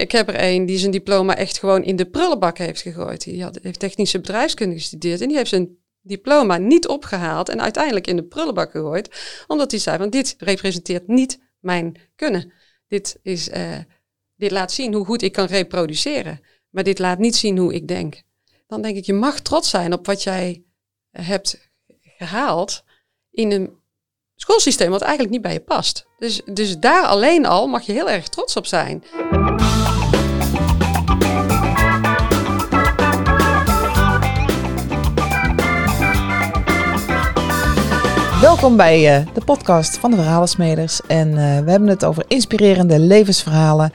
[0.00, 3.24] ik heb er een die zijn diploma echt gewoon in de prullenbak heeft gegooid.
[3.24, 8.06] Die had, heeft technische bedrijfskunde gestudeerd en die heeft zijn diploma niet opgehaald en uiteindelijk
[8.06, 9.42] in de prullenbak gegooid.
[9.46, 12.52] Omdat hij zei, van dit representeert niet mijn kunnen.
[12.88, 13.78] Dit, is, uh,
[14.36, 16.40] dit laat zien hoe goed ik kan reproduceren.
[16.70, 18.22] Maar dit laat niet zien hoe ik denk.
[18.66, 20.64] Dan denk ik, je mag trots zijn op wat jij
[21.10, 21.70] hebt
[22.16, 22.84] gehaald
[23.30, 23.76] in een
[24.36, 26.06] schoolsysteem wat eigenlijk niet bij je past.
[26.18, 29.04] Dus, dus daar alleen al mag je heel erg trots op zijn.
[38.48, 41.00] Welkom bij uh, de podcast van de Verhalensmeders.
[41.06, 43.92] En uh, we hebben het over inspirerende levensverhalen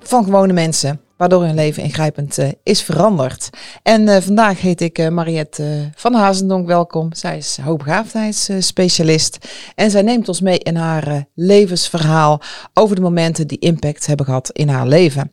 [0.00, 3.50] van gewone mensen waardoor hun leven ingrijpend uh, is veranderd.
[3.82, 7.14] En vandaag heet ik Mariette van Hazendonk welkom.
[7.14, 9.38] Zij is hoogbegaafdheidsspecialist
[9.74, 12.40] en zij neemt ons mee in haar levensverhaal
[12.74, 15.32] over de momenten die impact hebben gehad in haar leven.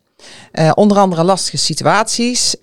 [0.74, 2.56] onder andere lastige situaties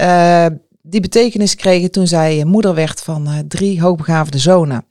[0.83, 4.85] die betekenis kregen toen zij moeder werd van drie hoogbegaafde zonen.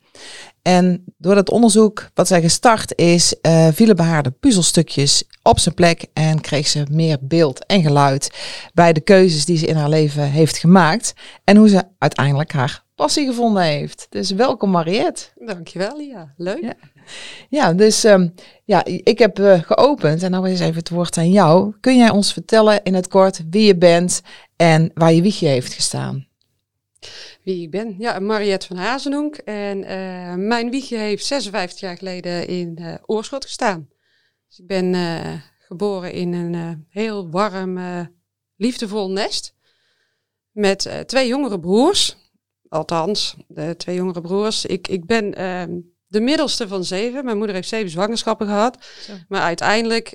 [0.64, 5.60] En door dat onderzoek wat zij gestart is, uh, vielen bij haar de puzzelstukjes op
[5.60, 8.30] zijn plek en kreeg ze meer beeld en geluid
[8.74, 12.84] bij de keuzes die ze in haar leven heeft gemaakt en hoe ze uiteindelijk haar
[12.96, 14.08] passie gevonden heeft.
[14.10, 15.24] Dus welkom Mariette.
[15.36, 16.34] Dankjewel, ja.
[16.38, 16.62] Leuk.
[16.62, 16.74] Ja,
[17.50, 21.32] ja dus um, ja, ik heb uh, geopend en nou is even het woord aan
[21.32, 21.74] jou.
[21.80, 24.22] Kun jij ons vertellen in het kort wie je bent
[24.56, 26.28] en waar je wiegje heeft gestaan?
[27.44, 27.96] Wie ik ben.
[27.98, 29.36] Ja, Mariette van Hazenhoek.
[29.36, 33.90] En uh, mijn wiegje heeft 56 jaar geleden in uh, Oorschot gestaan.
[34.48, 37.80] Dus ik ben uh, geboren in een heel warm,
[38.56, 39.56] liefdevol nest.
[40.52, 42.18] Met twee jongere broers.
[42.70, 44.66] Althans, de twee jongere broers.
[44.66, 47.26] Ik, ik ben ehm, de middelste van zeven.
[47.26, 48.86] Mijn moeder heeft zeven zwangerschappen gehad.
[49.02, 49.14] Zo.
[49.28, 50.14] Maar uiteindelijk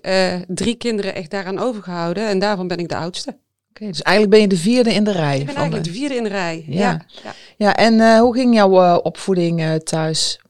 [0.49, 2.27] drie kinderen echt daaraan overgehouden.
[2.27, 3.39] En daarvan ben ik de oudste
[3.79, 5.39] dus eigenlijk ben je de vierde in de rij.
[5.39, 5.93] Ik ben eigenlijk de...
[5.93, 7.07] vierde in de rij, ja.
[7.23, 7.77] Ja, ja.
[7.77, 10.41] en uh, hoe ging jouw uh, opvoeding uh, thuis?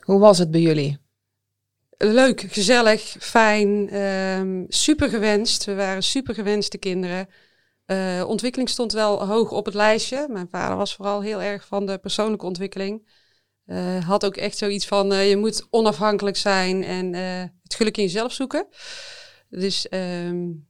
[0.00, 0.98] Hoe was het bij jullie?
[1.98, 5.64] Leuk, gezellig, fijn, um, super gewenst.
[5.64, 7.28] We waren super gewenste kinderen.
[8.26, 10.26] ontwikkeling stond wel hoog op het lijstje.
[10.30, 13.08] Mijn vader was vooral heel erg van de persoonlijke ontwikkeling.
[14.06, 17.12] had ook echt zoiets van, je moet onafhankelijk zijn en
[17.62, 18.66] het geluk in jezelf zoeken.
[19.48, 19.86] Dus...
[19.90, 20.68] Um,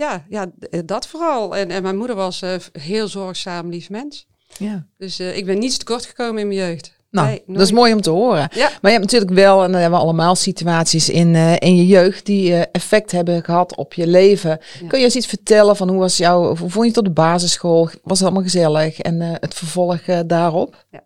[0.00, 1.56] ja, ja, eh, dat vooral.
[1.56, 4.26] En, en mijn moeder was uh, heel zorgzaam, lief mens.
[4.58, 4.86] Ja.
[4.98, 6.98] Dus uh, ik ben niets tekort gekomen in mijn jeugd.
[7.10, 8.48] Nou, nee, dat is mooi om te horen.
[8.54, 8.68] Ja.
[8.68, 11.86] Maar je hebt natuurlijk wel, en dan hebben we allemaal situaties in, uh, in je
[11.86, 14.60] jeugd die uh, effect hebben gehad op je leven.
[14.88, 17.10] Kun je eens iets vertellen van hoe was jouw, hoe vond je het op de
[17.10, 17.88] basisschool?
[18.02, 19.00] Was het allemaal gezellig?
[19.00, 20.84] En uh, het vervolg daarop?
[20.90, 21.02] Ja.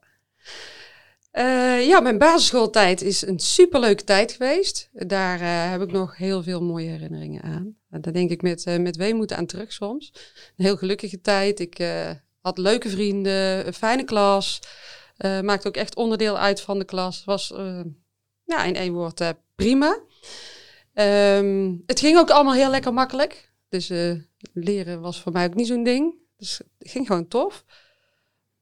[1.39, 4.89] Uh, ja, mijn basisschooltijd is een superleuke tijd geweest.
[4.93, 7.77] Daar uh, heb ik nog heel veel mooie herinneringen aan.
[7.89, 10.13] Daar denk ik met, uh, met weemoed aan terug soms.
[10.57, 11.61] Een heel gelukkige tijd.
[11.61, 11.87] Ik
[12.41, 14.61] had leuke vrienden, een fijne klas.
[15.43, 17.25] maakte ook echt onderdeel uit van de klas.
[17.25, 17.53] Was
[18.45, 19.99] ja, in één woord prima.
[20.95, 23.53] Um, het ging ook allemaal heel lekker makkelijk.
[23.69, 23.91] Dus
[24.53, 26.15] leren was voor mij ook niet zo'n ding.
[26.37, 27.65] Dus het ging gewoon tof.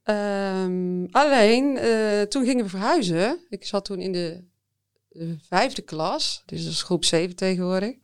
[0.05, 3.47] Um, alleen, uh, toen gingen we verhuizen.
[3.49, 4.45] Ik zat toen in de,
[5.09, 7.95] de, vijfde klas, dus dat is groep 7 tegenwoordig.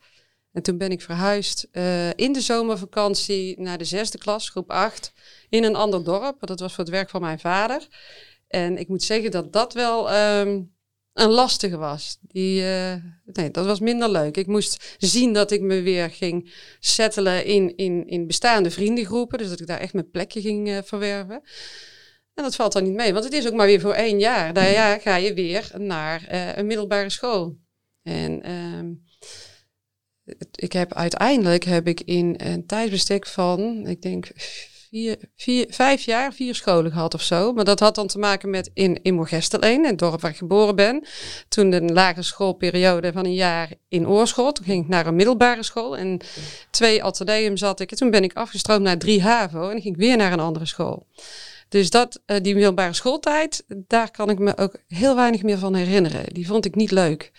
[0.53, 5.13] En toen ben ik verhuisd uh, in de zomervakantie naar de zesde klas, groep 8,
[5.49, 6.47] in een ander dorp.
[6.47, 7.89] Dat was voor het werk van mijn vader.
[8.49, 10.73] En ik moet zeggen dat dat wel um,
[11.21, 12.19] een lastige was.
[12.21, 14.37] Die, uh, nee, dat was minder leuk.
[14.37, 19.39] Ik moest zien dat ik me weer ging settelen in, in, in bestaande vriendengroepen.
[19.39, 21.43] Dus dat ik daar echt mijn plekje ging uh, verwerven.
[22.34, 24.53] En dat valt dan niet mee, want het is ook maar weer voor één jaar.
[24.53, 27.59] Daarna ga je weer naar uh, een middelbare school.
[28.03, 29.05] En um,
[30.55, 34.31] ik heb uiteindelijk heb ik in een tijdsbestek van, ik denk
[35.37, 37.53] vier, vijf jaar, vier scholen gehad of zo.
[37.53, 40.76] Maar dat had dan te maken met in, in Moergesteleen, het dorp waar ik geboren
[40.76, 41.06] ben.
[41.49, 44.54] Toen de lagere schoolperiode van een jaar in Oorschot.
[44.54, 45.97] Toen ging ik naar een middelbare school.
[45.97, 46.21] En
[46.71, 47.90] twee ateneum zat ik.
[47.90, 49.69] En toen ben ik afgestroomd naar drie HAVO.
[49.69, 51.06] En ging ik weer naar een andere school.
[51.69, 55.75] Dus dat, uh, die middelbare schooltijd, daar kan ik me ook heel weinig meer van
[55.75, 56.34] herinneren.
[56.34, 57.32] Die vond ik niet leuk.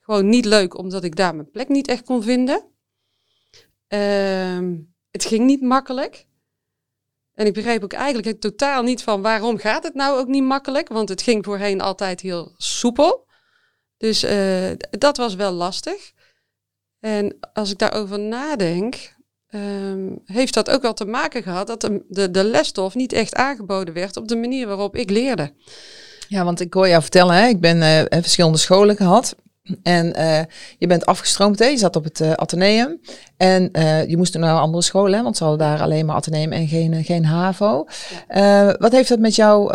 [0.00, 2.64] Gewoon niet leuk, omdat ik daar mijn plek niet echt kon vinden.
[3.88, 4.78] Uh,
[5.10, 6.27] het ging niet makkelijk.
[7.38, 10.88] En ik begreep ook eigenlijk totaal niet van waarom gaat het nou ook niet makkelijk.
[10.88, 13.26] Want het ging voorheen altijd heel soepel.
[13.96, 16.12] Dus uh, dat was wel lastig.
[17.00, 19.14] En als ik daarover nadenk,
[19.50, 23.34] um, heeft dat ook wel te maken gehad dat de, de, de lesstof niet echt
[23.34, 25.52] aangeboden werd op de manier waarop ik leerde.
[26.28, 29.36] Ja, want ik hoor jou vertellen, hè, ik ben uh, verschillende scholen gehad.
[29.82, 30.40] En uh,
[30.78, 31.64] je bent afgestroomd, hè?
[31.64, 33.00] je zat op het uh, Atheneum.
[33.36, 35.22] En uh, je moest naar een andere school, hè?
[35.22, 37.86] want ze hadden daar alleen maar Atheneum en geen, geen HAVO.
[38.78, 39.70] Wat heeft dat met jouw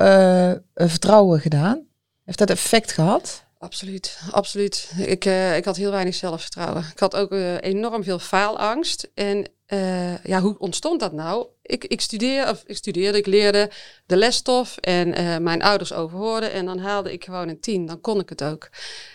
[0.75, 1.81] vertrouwen gedaan?
[2.25, 3.45] Heeft dat effect gehad?
[3.63, 4.91] Absoluut, absoluut.
[4.97, 5.25] Ik,
[5.55, 6.85] ik had heel weinig zelfvertrouwen.
[6.91, 9.11] Ik had ook enorm veel faalangst.
[9.13, 11.47] En uh, ja, hoe ontstond dat nou?
[11.61, 13.71] Ik, ik, studeer, of ik studeerde, ik leerde
[14.05, 18.19] de lesstof en mijn ouders overhoorden en dan haalde ik gewoon een tien, dan kon
[18.19, 18.69] ik het ook.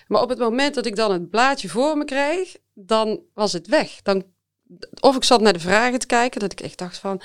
[0.06, 3.66] Maar op het moment dat ik dan het blaadje voor me kreeg, dan was het
[3.66, 4.02] weg.
[4.02, 4.24] Dan,
[5.00, 7.20] of ik zat naar de vragen te kijken, dat ik echt dacht van,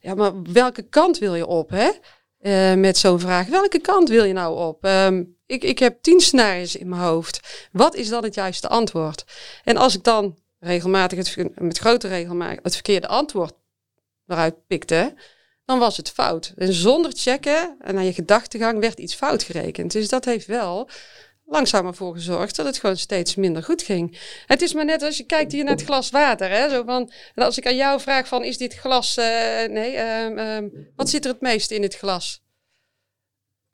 [0.00, 1.90] ja, maar welke kant wil je op, hè?
[2.76, 4.84] Met zo'n vraag, welke kant wil je nou op?
[4.84, 7.68] Um, ik, ik heb tien scenario's in mijn hoofd.
[7.72, 9.24] Wat is dan het juiste antwoord?
[9.64, 13.54] En als ik dan regelmatig het, met grote regelmatig het verkeerde antwoord
[14.26, 15.14] eruit pikte,
[15.64, 16.52] dan was het fout.
[16.56, 19.92] En zonder checken en naar je gedachtegang werd iets fout gerekend.
[19.92, 20.88] Dus dat heeft wel
[21.44, 24.18] langzaam ervoor gezorgd dat het gewoon steeds minder goed ging.
[24.46, 26.50] Het is maar net als je kijkt hier naar het glas water.
[26.50, 26.68] Hè?
[26.68, 29.24] Zo van, als ik aan jou vraag van is dit glas, uh,
[29.64, 32.44] nee, um, um, wat zit er het meest in het glas?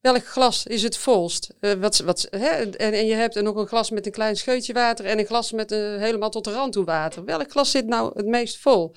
[0.02, 1.54] Welk glas is het volst?
[1.60, 2.48] Uh, wat, wat, hè?
[2.48, 5.26] En, en je hebt er nog een glas met een klein scheutje water en een
[5.26, 7.24] glas met uh, helemaal tot de rand toe water.
[7.24, 8.94] Welk glas zit nou het meest vol?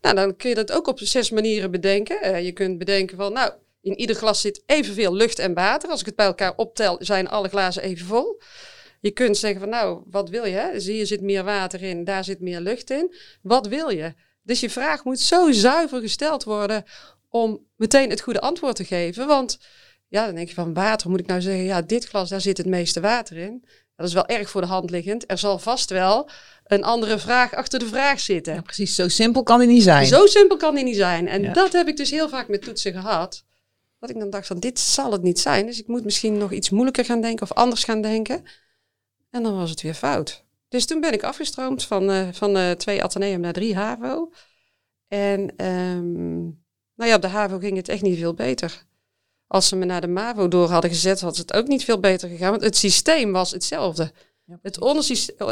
[0.00, 2.18] Nou, dan kun je dat ook op zes manieren bedenken.
[2.22, 3.52] Uh, je kunt bedenken van, nou,
[3.82, 5.90] in ieder glas zit evenveel lucht en water.
[5.90, 8.40] Als ik het bij elkaar optel, zijn alle glazen even vol.
[9.00, 10.70] Je kunt zeggen van, nou, wat wil je?
[10.78, 13.14] Hier zit meer water in, daar zit meer lucht in.
[13.42, 14.14] Wat wil je?
[14.42, 16.84] Dus je vraag moet zo zuiver gesteld worden
[17.28, 19.26] om meteen het goede antwoord te geven.
[19.26, 19.58] Want
[20.08, 22.56] ja, dan denk je van water, moet ik nou zeggen, ja, dit glas, daar zit
[22.56, 23.64] het meeste water in.
[23.96, 25.30] Dat is wel erg voor de hand liggend.
[25.30, 26.28] Er zal vast wel
[26.64, 28.54] een andere vraag achter de vraag zitten.
[28.54, 30.06] Ja, precies, zo simpel kan die niet zijn.
[30.06, 31.28] Zo simpel kan die niet zijn.
[31.28, 33.44] En dat heb ik dus heel vaak met toetsen gehad.
[33.98, 35.66] Dat ik dan dacht van, dit zal het niet zijn.
[35.66, 38.44] Dus ik moet misschien nog iets moeilijker gaan denken of anders gaan denken.
[39.30, 40.44] En dan was het weer fout.
[40.68, 44.32] Dus toen ben ik afgestroomd van, uh, van uh, twee Atheneum naar drie HAVO.
[45.08, 46.42] En um,
[46.94, 48.84] nou ja, op de HAVO ging het echt niet veel beter
[49.54, 52.28] als ze me naar de MAVO door hadden gezet, had het ook niet veel beter
[52.28, 52.50] gegaan.
[52.50, 54.12] Want het systeem was hetzelfde.
[54.62, 54.78] het,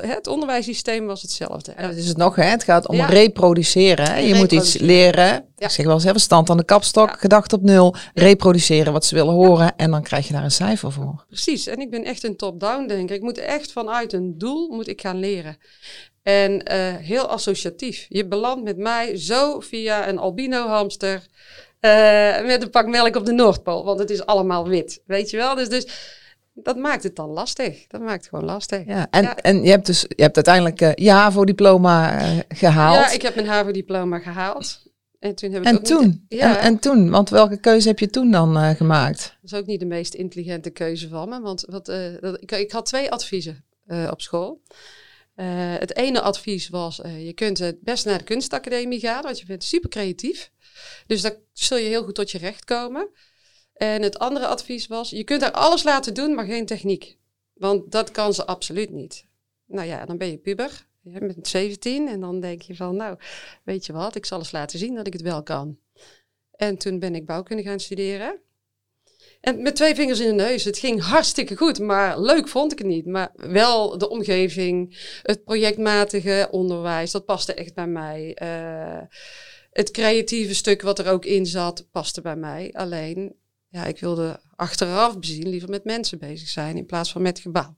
[0.03, 1.73] het onderwijssysteem was hetzelfde.
[1.73, 2.45] En dat is het nog, hè?
[2.45, 4.11] het gaat om reproduceren.
[4.11, 4.19] Hè?
[4.19, 5.45] Je moet iets leren.
[5.57, 7.95] Ik zeg wel eens, even stand aan de kapstok, gedacht op nul.
[8.15, 9.77] Reproduceren wat ze willen horen.
[9.77, 11.25] En dan krijg je daar een cijfer voor.
[11.27, 11.67] Precies.
[11.67, 13.17] En ik ben echt een top-down denker.
[13.17, 15.57] Ik moet echt vanuit een doel moet ik gaan leren.
[16.23, 18.07] En uh, heel associatief.
[18.09, 21.27] Je belandt met mij zo via een albino hamster
[21.85, 23.85] uh, met een pak melk op de Noordpool.
[23.85, 25.03] Want het is allemaal wit.
[25.07, 25.55] Weet je wel?
[25.55, 25.87] Dus, dus
[26.55, 27.87] dat maakt het dan lastig.
[27.87, 28.87] Dat maakt het gewoon lastig.
[28.87, 32.97] Ja, en, en je hebt dus je hebt uiteindelijk uh, je HAVO-diploma uh, gehaald.
[32.97, 34.91] Ja, ik heb mijn HAVO-diploma gehaald.
[35.19, 36.07] En toen heb ik en ook toen?
[36.07, 36.57] Niet, ja.
[36.57, 37.11] en, en, toen?
[37.11, 39.37] Want welke keuze heb je toen dan uh, gemaakt?
[39.41, 41.41] Dat is ook niet de meest intelligente keuze van me.
[41.41, 41.87] Want wat,
[42.21, 43.65] dat, ik, ik, had twee adviezen
[44.11, 44.61] op school.
[45.79, 49.65] het ene advies was, je kunt het best naar de kunstacademie gaan, want je bent
[49.65, 50.51] super creatief.
[51.07, 53.09] Dus daar zul je heel goed tot je recht komen.
[53.73, 57.19] En het andere advies was, je kunt er alles laten doen, maar geen techniek.
[57.53, 59.27] Want dat kan ze absoluut niet.
[59.67, 63.17] Nou ja, dan ben je puber, je bent 17 en dan denk je van, nou,
[63.65, 65.79] weet je wat, ik zal eens laten zien dat ik het wel kan.
[66.51, 68.41] En toen ben ik bouwkunde gaan studeren.
[69.41, 70.65] En met twee vingers in de neus.
[70.65, 73.07] Het ging hartstikke goed, maar leuk vond ik het niet.
[73.07, 78.37] Maar wel de omgeving, het projectmatige onderwijs, dat paste echt bij mij.
[78.43, 79.03] Uh,
[79.73, 82.71] het creatieve stuk wat er ook in zat, paste bij mij.
[82.73, 83.35] Alleen,
[83.69, 87.77] ja, ik wilde achteraf bezien liever met mensen bezig zijn in plaats van met gebouw.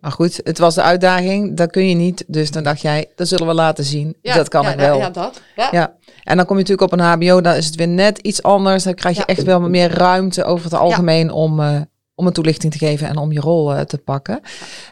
[0.00, 2.24] Maar goed, het was de uitdaging, dat kun je niet.
[2.26, 4.16] Dus dan dacht jij, dat zullen we laten zien.
[4.22, 4.98] Ja, dat kan ja, ik wel.
[4.98, 5.40] Ja, dat.
[5.56, 5.68] Ja.
[5.70, 5.94] ja.
[6.22, 8.84] En dan kom je natuurlijk op een HBO, dan is het weer net iets anders.
[8.84, 11.80] Dan krijg je echt wel meer ruimte over het algemeen om, uh,
[12.18, 14.40] om een toelichting te geven en om je rol uh, te pakken.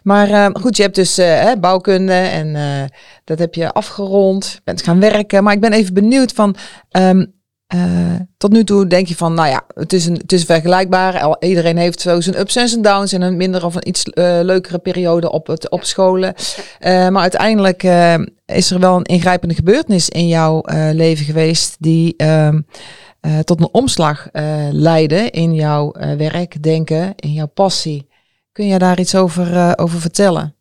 [0.02, 2.56] Maar uh, goed, je hebt dus uh, bouwkunde en
[3.25, 5.45] dat heb je afgerond, bent gaan werken.
[5.45, 6.56] Maar ik ben even benieuwd van,
[6.90, 7.35] um,
[8.37, 11.37] tot nu toe denk je van, nou ja, het is, een, het is vergelijkbaar.
[11.40, 14.02] Iedereen heeft zo zijn ups en zijn downs en een minder of een iets
[14.42, 16.35] leukere periode op, het, op scholen.
[16.80, 17.83] maar uiteindelijk
[18.47, 22.14] is er wel een ingrijpende gebeurtenis in jouw leven geweest die...
[22.16, 22.61] Ehm,
[23.26, 28.09] uh, tot een omslag uh, leiden in jouw uh, werk, denken, in jouw passie.
[28.52, 30.54] Kun je daar iets over, over vertellen?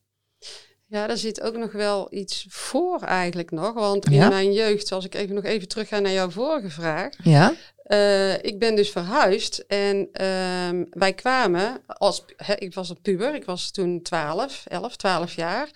[0.85, 3.73] Ja, daar zit ook nog wel iets voor eigenlijk nog.
[3.73, 7.09] Want in mijn jeugd, als ik even nog even terug ga naar jouw vorige vraag.
[7.23, 7.53] Ja?
[7.87, 13.35] Uh, ik ben dus verhuisd en uh, wij kwamen, als, he, ik was een puber,
[13.35, 15.69] ik was toen 12, 11, 12 jaar,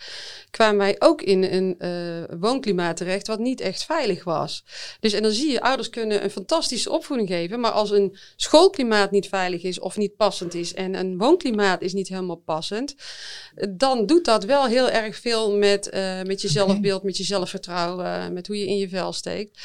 [0.51, 4.63] kwamen wij ook in een uh, woonklimaat terecht wat niet echt veilig was.
[4.99, 9.11] Dus en dan zie je, ouders kunnen een fantastische opvoeding geven, maar als een schoolklimaat
[9.11, 12.95] niet veilig is of niet passend is en een woonklimaat is niet helemaal passend,
[13.69, 18.33] dan doet dat wel heel erg veel met, uh, met je zelfbeeld, met je zelfvertrouwen,
[18.33, 19.59] met hoe je in je vel steekt.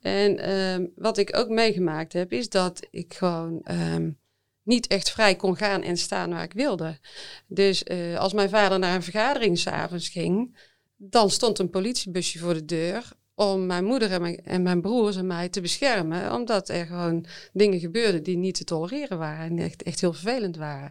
[0.00, 4.18] En um, wat ik ook meegemaakt heb, is dat ik gewoon um,
[4.62, 6.98] niet echt vrij kon gaan en staan waar ik wilde.
[7.46, 10.56] Dus uh, als mijn vader naar een vergadering s'avonds ging,
[10.96, 15.16] dan stond een politiebusje voor de deur om mijn moeder en mijn, en mijn broers
[15.16, 16.32] en mij te beschermen.
[16.34, 20.56] Omdat er gewoon dingen gebeurden die niet te tolereren waren en echt, echt heel vervelend
[20.56, 20.90] waren.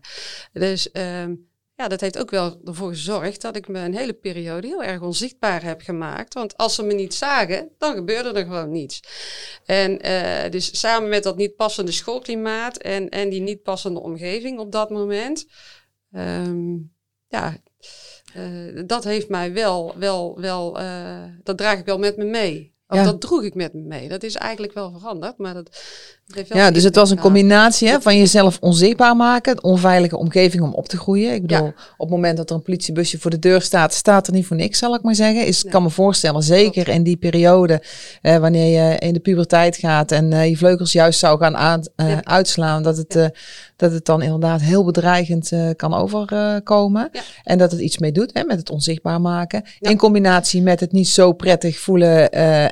[0.53, 1.48] Dus um,
[1.79, 5.01] ja, dat heeft ook wel ervoor gezorgd dat ik me een hele periode heel erg
[5.01, 6.33] onzichtbaar heb gemaakt.
[6.33, 9.01] Want als ze me niet zagen, dan gebeurde er gewoon niets.
[9.65, 14.59] En uh, dus samen met dat niet passende schoolklimaat en, en die niet passende omgeving
[14.59, 15.47] op dat moment.
[16.11, 16.93] Um,
[17.27, 17.57] ja,
[18.35, 22.77] uh, dat heeft mij wel, wel, wel uh, dat draag ik wel met me mee.
[22.97, 23.03] Ja.
[23.03, 24.09] dat droeg ik met me mee.
[24.09, 25.65] Dat is eigenlijk wel veranderd, maar dat,
[26.25, 29.63] dat heeft wel Ja, dus het was een combinatie hè, van jezelf onzichtbaar maken, een
[29.63, 31.33] onveilige omgeving om op te groeien.
[31.33, 31.73] Ik bedoel, ja.
[31.97, 34.55] op het moment dat er een politiebusje voor de deur staat, staat er niet voor
[34.55, 35.45] niks, zal ik maar zeggen.
[35.45, 37.83] Is, Ik kan me voorstellen, zeker in die periode,
[38.21, 41.83] eh, wanneer je in de puberteit gaat en uh, je vleugels juist zou gaan aan,
[41.95, 42.23] ja.
[42.23, 43.25] uitslaan, dat het, uh,
[43.75, 47.09] dat het dan inderdaad heel bedreigend kan overkomen.
[47.43, 49.63] En dat het iets mee doet hè, met het onzichtbaar maken.
[49.79, 52.29] In combinatie met het niet zo prettig voelen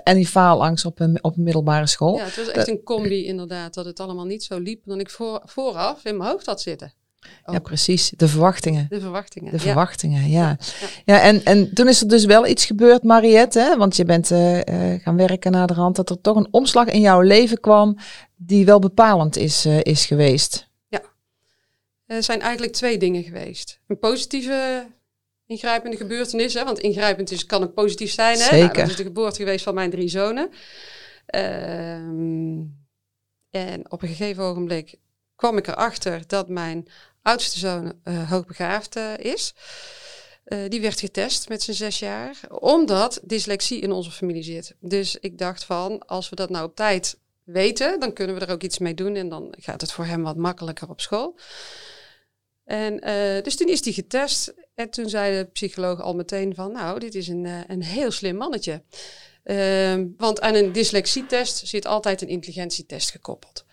[0.08, 2.18] en die faalangst op een, op een middelbare school.
[2.18, 5.10] Ja, het was echt een combi inderdaad, dat het allemaal niet zo liep dan ik
[5.10, 6.94] voor, vooraf in mijn hoofd had zitten.
[7.46, 7.54] Ook.
[7.54, 8.14] Ja, precies.
[8.16, 8.86] De verwachtingen.
[8.90, 9.52] De verwachtingen.
[9.52, 10.58] De verwachtingen, ja.
[10.60, 13.78] Ja, ja en, en toen is er dus wel iets gebeurd, Mariette, hè?
[13.78, 14.64] want je bent uh, uh,
[15.02, 17.98] gaan werken naar de rand, dat er toch een omslag in jouw leven kwam
[18.36, 20.70] die wel bepalend is, uh, is geweest.
[20.88, 21.02] Ja,
[22.06, 23.80] er zijn eigenlijk twee dingen geweest.
[23.88, 24.88] Een positieve
[25.48, 26.54] ingrijpende gebeurtenis.
[26.54, 26.64] Hè?
[26.64, 28.38] Want ingrijpend is, kan ook positief zijn.
[28.38, 28.44] Hè?
[28.44, 28.60] Zeker.
[28.60, 30.50] Nou, dat is de geboorte geweest van mijn drie zonen.
[31.36, 32.86] Um,
[33.50, 34.96] en op een gegeven ogenblik
[35.36, 36.88] kwam ik erachter dat mijn
[37.22, 39.54] oudste zoon uh, hoogbegaafd uh, is.
[40.46, 44.76] Uh, die werd getest met zijn zes jaar, omdat dyslexie in onze familie zit.
[44.80, 48.52] Dus ik dacht van, als we dat nou op tijd weten, dan kunnen we er
[48.52, 51.36] ook iets mee doen en dan gaat het voor hem wat makkelijker op school.
[52.68, 56.72] En uh, dus toen is hij getest en toen zei de psycholoog al meteen van,
[56.72, 58.84] nou, dit is een, uh, een heel slim mannetje.
[59.44, 63.66] Uh, want aan een dyslexietest zit altijd een intelligentietest gekoppeld.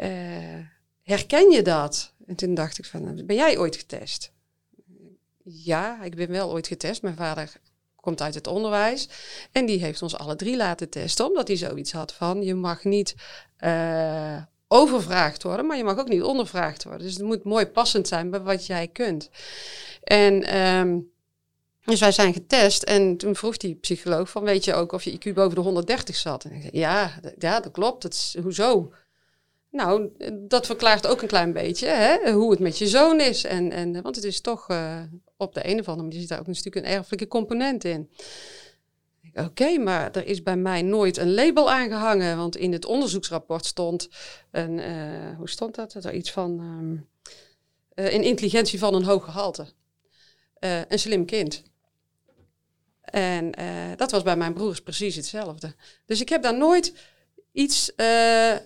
[0.00, 0.08] Uh,
[1.02, 2.12] herken je dat?
[2.26, 4.32] En toen dacht ik van, ben jij ooit getest?
[5.44, 7.02] Ja, ik ben wel ooit getest.
[7.02, 7.52] Mijn vader
[7.96, 9.08] komt uit het onderwijs.
[9.52, 12.84] En die heeft ons alle drie laten testen, omdat hij zoiets had van, je mag
[12.84, 13.14] niet
[14.72, 17.06] overvraagd worden, maar je mag ook niet ondervraagd worden.
[17.06, 19.30] Dus het moet mooi passend zijn bij wat jij kunt.
[20.02, 21.10] En um,
[21.84, 25.12] dus wij zijn getest en toen vroeg die psycholoog van, weet je ook of je
[25.12, 26.44] IQ boven de 130 zat?
[26.44, 28.02] En ik zei, ja, ja, dat klopt.
[28.02, 28.92] Dat is, hoezo?
[29.70, 33.44] Nou, dat verklaart ook een klein beetje hè, hoe het met je zoon is.
[33.44, 35.00] En, en, want het is toch uh,
[35.36, 38.10] op de een of andere manier zit daar ook een stuk een erfelijke component in.
[39.34, 42.36] Oké, maar er is bij mij nooit een label aangehangen.
[42.36, 44.08] Want in het onderzoeksrapport stond
[44.50, 45.94] een, uh, hoe stond dat?
[45.94, 47.08] Er iets van um,
[47.94, 49.66] een intelligentie van een hoog gehalte.
[50.60, 51.62] Uh, een slim kind.
[53.00, 53.52] En
[53.96, 55.74] dat was bij mijn broers precies hetzelfde.
[56.06, 56.94] Dus ik heb daar nooit
[57.52, 58.06] iets uh,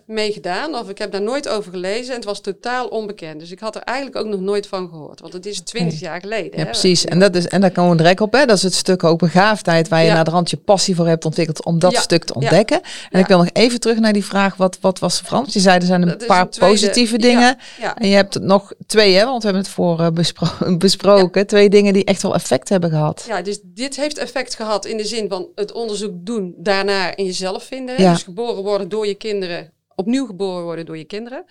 [0.06, 3.40] mee gedaan of ik heb daar nooit over gelezen en het was totaal onbekend.
[3.40, 6.20] Dus ik had er eigenlijk ook nog nooit van gehoord, want het is twintig jaar
[6.20, 6.50] geleden.
[6.52, 7.04] Ja, hè, precies.
[7.04, 8.32] En, dat is, en daar komen we direct op.
[8.32, 8.44] Hè?
[8.44, 10.14] Dat is het stuk ook begaafdheid waar je ja.
[10.14, 12.00] naar de rand je passie voor hebt ontwikkeld om dat ja.
[12.00, 12.80] stuk te ontdekken.
[13.10, 15.52] En ik wil nog even terug naar die vraag, wat, wat was Frans?
[15.52, 17.58] Je zei er zijn een paar een tweede, positieve dingen
[17.96, 19.24] en je hebt nog twee, hè?
[19.24, 21.46] want we hebben het voor uh, bespro besproken.
[21.46, 23.24] Twee dingen die echt wel effect hebben gehad.
[23.28, 27.24] Ja, dus dit heeft effect gehad in de zin van het onderzoek doen, daarna in
[27.24, 27.96] jezelf vinden.
[27.96, 31.44] Dus geboren worden worden door je kinderen, opnieuw geboren worden door je kinderen.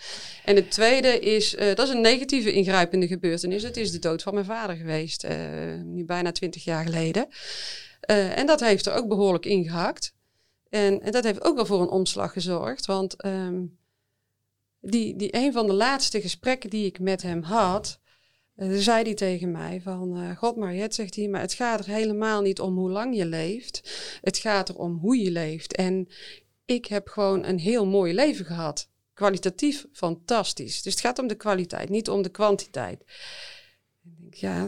[0.45, 3.63] En het tweede is, uh, dat is een negatieve ingrijpende gebeurtenis.
[3.63, 5.31] Het is de dood van mijn vader geweest, uh,
[5.83, 7.27] nu bijna twintig jaar geleden.
[8.09, 10.13] Uh, en dat heeft er ook behoorlijk ingehakt.
[10.69, 12.85] En, en, dat heeft ook wel voor een omslag gezorgd.
[12.85, 13.77] Want um,
[14.79, 17.99] die, die, een van de laatste gesprekken die ik met hem had,
[18.57, 22.59] zei hij tegen mij van, God Mariette, zegt hij, maar het gaat er helemaal niet
[22.59, 23.81] om hoe lang je leeft.
[24.21, 25.75] Het gaat er om hoe je leeft.
[25.75, 26.07] En
[26.65, 28.89] ik heb gewoon een heel mooi leven gehad.
[29.13, 30.81] Kwalitatief fantastisch.
[30.81, 33.03] Dus het gaat om de kwaliteit, niet om de kwantiteit.
[34.29, 34.67] Ja,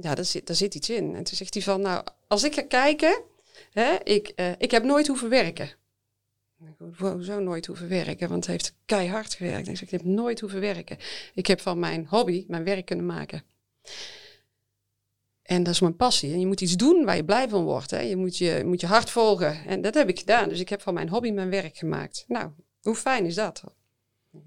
[0.00, 1.14] ja daar, zit, daar zit iets in.
[1.14, 3.22] En toen zegt hij van, nou, als ik ga kijken,
[3.70, 5.70] hè, ik, uh, ik heb nooit hoeven werken.
[6.58, 9.68] Ik zo nooit hoeven werken, want het heeft keihard gewerkt.
[9.68, 10.98] Ik zeg, ik heb nooit hoeven werken.
[11.34, 13.42] Ik heb van mijn hobby mijn werk kunnen maken.
[15.42, 16.32] En dat is mijn passie.
[16.32, 17.90] En je moet iets doen waar je blij van wordt.
[17.90, 18.00] Hè.
[18.00, 19.64] Je, moet je moet je hart volgen.
[19.66, 20.48] En dat heb ik gedaan.
[20.48, 22.24] Dus ik heb van mijn hobby mijn werk gemaakt.
[22.28, 22.50] Nou,
[22.82, 23.62] hoe fijn is dat?
[24.30, 24.40] Ja,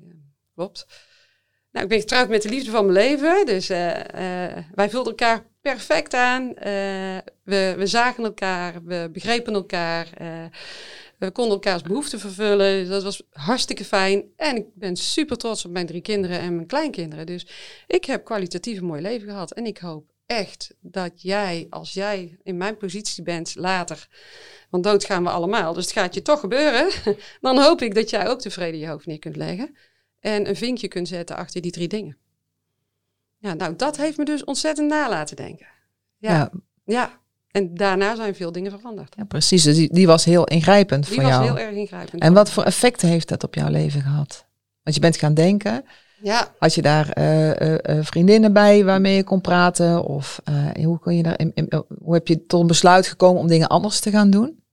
[0.55, 0.85] klopt.
[1.71, 3.45] Nou, ik ben getrouwd met de liefde van mijn leven.
[3.45, 6.43] Dus uh, uh, wij vulden elkaar perfect aan.
[6.47, 10.09] Uh, we, we zagen elkaar, we begrepen elkaar.
[11.17, 12.79] we konden elkaars behoeften vervullen.
[12.79, 14.23] Dus dat was hartstikke fijn.
[14.35, 17.25] En ik ben super trots op mijn drie kinderen en mijn kleinkinderen.
[17.25, 17.47] Dus
[17.87, 19.51] ik heb kwalitatief een mooi leven gehad.
[19.51, 24.07] En ik hoop echt dat jij, als jij in mijn positie bent later,
[24.69, 26.91] want dood gaan we allemaal, dus het gaat je toch gebeuren,
[27.41, 29.75] dan hoop ik dat jij ook tevreden je hoofd neer kunt leggen
[30.19, 32.17] en een vinkje kunt zetten achter die drie dingen.
[33.37, 35.67] Ja, nou, dat heeft me dus ontzettend na laten denken.
[36.17, 36.51] Ja,
[36.85, 37.23] ja.
[37.51, 39.15] En daarna zijn veel dingen veranderd.
[39.17, 39.63] Ja, precies.
[39.63, 41.41] Dus die, die was heel ingrijpend die voor jou.
[41.41, 42.21] Die was heel erg ingrijpend.
[42.21, 44.45] En wat voor effecten heeft dat op jouw leven gehad?
[44.83, 45.85] Want je bent gaan denken,
[46.21, 46.53] ja.
[46.59, 50.03] Had je daar uh, vriendinnen bij waarmee je kon praten?
[50.03, 50.41] Of
[50.73, 51.39] hoe, kon je daar,
[52.01, 54.63] hoe heb je tot een besluit gekomen om dingen anders te gaan doen?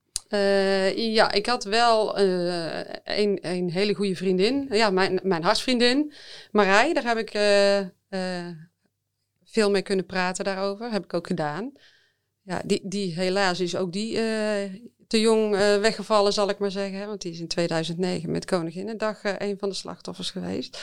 [0.95, 4.67] ja, ik had wel een, een hele goede vriendin.
[4.71, 6.13] Ja, mijn, mijn hartsvriendin,
[6.51, 6.93] Marij.
[6.93, 7.31] Daar heb ik
[9.45, 10.91] veel mee kunnen praten daarover.
[10.91, 11.73] Heb ik ook gedaan.
[12.43, 14.19] Ja, die, die helaas is ook die
[15.13, 17.07] te jong uh, weggevallen, zal ik maar zeggen.
[17.07, 20.79] Want die is in 2009 met Koninginnedag uh, een van de slachtoffers geweest.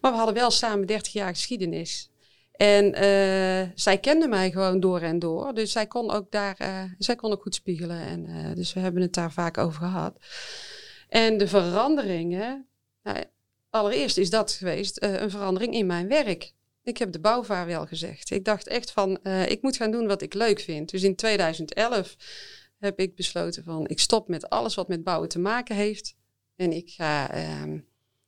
[0.00, 2.10] Maar we hadden wel samen 30 jaar geschiedenis.
[2.52, 5.54] En uh, zij kende mij gewoon door en door.
[5.54, 6.56] Dus zij kon ook daar,
[6.98, 8.00] zij kon ook goed spiegelen.
[8.00, 10.16] En, dus we hebben het daar vaak over gehad.
[11.08, 12.66] En de veranderingen,
[13.02, 13.18] nou,
[13.70, 16.52] allereerst is dat geweest een verandering in mijn werk.
[16.82, 18.30] Ik heb de bouwvaar wel gezegd.
[18.30, 20.90] Ik dacht echt van, ik moet gaan doen wat ik leuk vind.
[20.90, 22.16] Dus in 2011
[22.80, 26.14] heb ik besloten van ik stop met alles wat met bouwen te maken heeft.
[26.56, 27.80] En ik ga uh,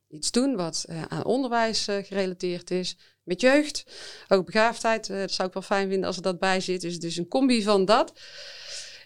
[0.07, 2.97] iets doen wat uh, aan onderwijs uh, gerelateerd is.
[3.23, 3.83] Met jeugd,
[4.27, 5.09] ook begaafdheid.
[5.09, 6.81] Eh, dat zou ik wel fijn vinden als er dat bij zit.
[6.81, 8.13] Dus, dus een combi van dat.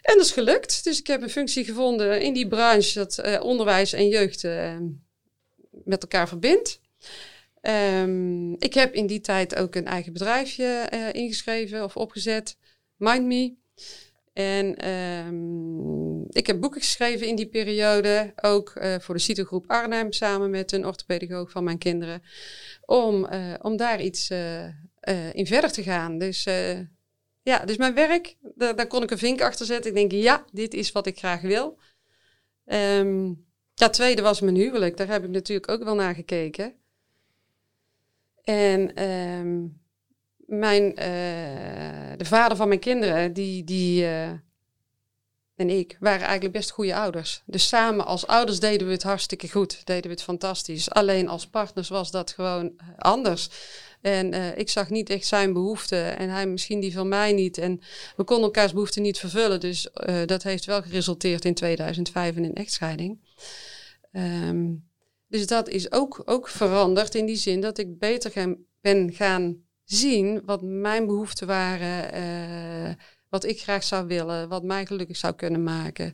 [0.02, 0.84] En dat is gelukt.
[0.84, 4.84] Dus ik heb een functie gevonden in die branche dat onderwijs en jeugd ehm,
[5.84, 6.80] met elkaar verbindt.
[7.62, 12.58] Um, ik heb in die tijd ook een eigen bedrijfje ingeschreven of opgezet.
[12.98, 13.56] MindMe.
[14.38, 20.12] En um, ik heb boeken geschreven in die periode, ook uh, voor de CITO-groep Arnhem,
[20.12, 22.22] samen met een orthopedagoog van mijn kinderen,
[22.86, 24.66] om, uh, om daar iets uh,
[25.32, 26.18] in verder te gaan.
[26.18, 26.44] Dus
[27.44, 29.96] ja, dus mijn werk, daar, kon ik een vink achter zetten.
[29.96, 31.78] Ik denk, ja, dit is wat ik graag wil.
[32.66, 34.98] Um, ja, tweede was mijn huwelijk.
[34.98, 36.74] Daar heb ik natuurlijk ook wel naar gekeken.
[38.44, 39.82] En um,
[40.48, 40.96] mijn, uh,
[42.18, 44.30] de vader van mijn kinderen, die, die uh,
[45.56, 47.42] en ik waren eigenlijk best goede ouders.
[47.46, 50.90] Dus samen als ouders deden we het hartstikke goed, deden we het fantastisch.
[50.90, 53.50] Alleen als partners was dat gewoon eh, anders.
[54.02, 57.58] En ik zag niet echt zijn behoeften en hij misschien die van mij niet.
[57.58, 57.82] En
[58.16, 59.60] we konden elkaars behoeften niet vervullen.
[59.60, 59.90] Dus
[60.26, 63.20] dat heeft wel geresulteerd in 2005 in echtscheiding.
[64.12, 64.88] Um,
[65.28, 69.67] dus dat is ook, ook veranderd in die zin dat ik beter gaan, ben gaan
[69.88, 72.94] zien wat mijn behoeften waren, uh,
[73.30, 76.14] wat ik graag zou willen, wat mij gelukkig zou kunnen maken.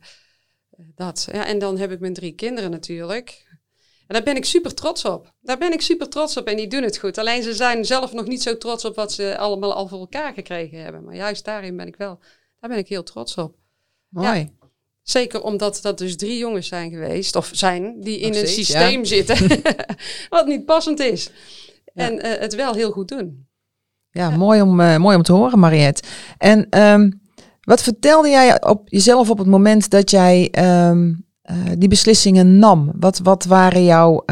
[0.95, 1.27] Dat.
[1.31, 3.47] Ja, en dan heb ik mijn drie kinderen natuurlijk.
[4.07, 5.33] En daar ben ik super trots op.
[5.41, 7.17] Daar ben ik super trots op en die doen het goed.
[7.17, 10.33] Alleen ze zijn zelf nog niet zo trots op wat ze allemaal al voor elkaar
[10.33, 11.03] gekregen hebben.
[11.03, 12.19] Maar juist daarin ben ik wel,
[12.59, 13.55] daar ben ik heel trots op.
[14.09, 14.39] Mooi.
[14.39, 14.67] Ja,
[15.01, 19.05] zeker omdat dat dus drie jongens zijn geweest, of zijn, die in een systeem ja.
[19.05, 19.61] zitten
[20.29, 21.29] wat niet passend is.
[21.93, 22.09] Ja.
[22.09, 23.47] En uh, het wel heel goed doen.
[24.13, 26.03] Ja, Mooi, om, uh, mooi om te horen, Mariette.
[26.37, 27.21] En um,
[27.61, 30.53] wat vertelde jij op jezelf op het moment dat jij
[30.89, 32.91] um, uh, die beslissingen nam?
[32.99, 34.23] Wat, wat waren jouw.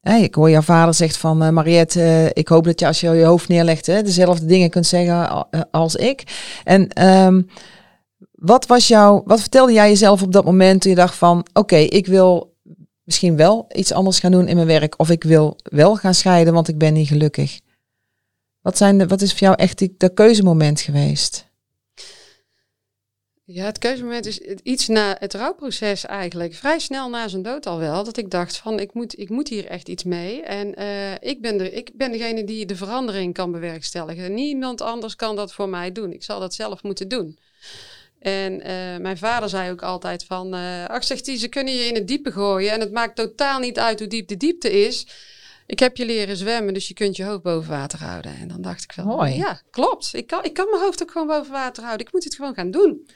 [0.00, 3.10] Hey, ik hoor jouw vader zegt van uh, Mariette, ik hoop dat je als je
[3.10, 6.22] je hoofd neerlegt, hè, dezelfde dingen kunt zeggen als ik.
[6.64, 6.88] En
[8.32, 11.76] wat was jouw, wat vertelde jij jezelf op dat moment toen je dacht van, oké,
[11.76, 12.54] ik wil
[13.04, 16.54] misschien wel iets anders gaan doen in mijn werk, of ik wil wel gaan scheiden,
[16.54, 17.60] want ik ben niet gelukkig.
[18.68, 21.46] Wat, zijn de, wat is voor jou echt die, dat keuzemoment geweest?
[23.44, 26.54] Ja, het keuzemoment is iets na het rouwproces eigenlijk.
[26.54, 28.04] Vrij snel na zijn dood al wel.
[28.04, 30.42] Dat ik dacht van ik moet, ik moet hier echt iets mee.
[30.42, 34.34] En uh, ik, ben de, ik ben degene die de verandering kan bewerkstelligen.
[34.34, 36.12] Niemand anders kan dat voor mij doen.
[36.12, 37.38] Ik zal dat zelf moeten doen.
[38.18, 38.62] En uh,
[38.96, 40.54] mijn vader zei ook altijd van...
[40.54, 42.72] Uh, ach, zegt hij, ze kunnen je in het diepe gooien.
[42.72, 45.06] En het maakt totaal niet uit hoe diep de diepte is
[45.68, 48.36] ik heb je leren zwemmen, dus je kunt je hoofd boven water houden.
[48.36, 49.34] En dan dacht ik van, Mooi.
[49.34, 50.10] ja, klopt.
[50.14, 52.06] Ik kan, ik kan mijn hoofd ook gewoon boven water houden.
[52.06, 53.08] Ik moet het gewoon gaan doen.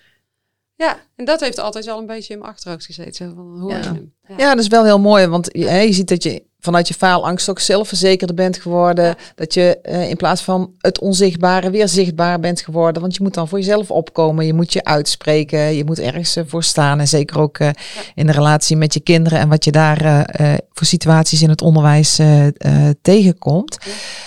[0.74, 3.34] Ja, en dat heeft altijd wel een beetje in mijn achterhoofd gezeten.
[3.34, 3.76] Van, hoe Ja.
[3.78, 4.14] je hem.
[4.28, 4.34] Ja.
[4.38, 7.48] Ja, dat is wel heel mooi, want je, je ziet dat je vanuit je faalangst
[7.50, 9.14] ook zelfverzekerder bent geworden.
[9.34, 13.02] Dat je eh, in plaats van het onzichtbare weer zichtbaar bent geworden.
[13.02, 16.44] Want je moet dan voor jezelf opkomen, je moet je uitspreken, je moet ergens eh,
[16.46, 17.00] voor staan.
[17.00, 17.68] En zeker ook eh,
[18.14, 20.26] in de relatie met je kinderen en wat je daar
[20.72, 22.20] voor situaties in het onderwijs
[23.02, 23.78] tegenkomt.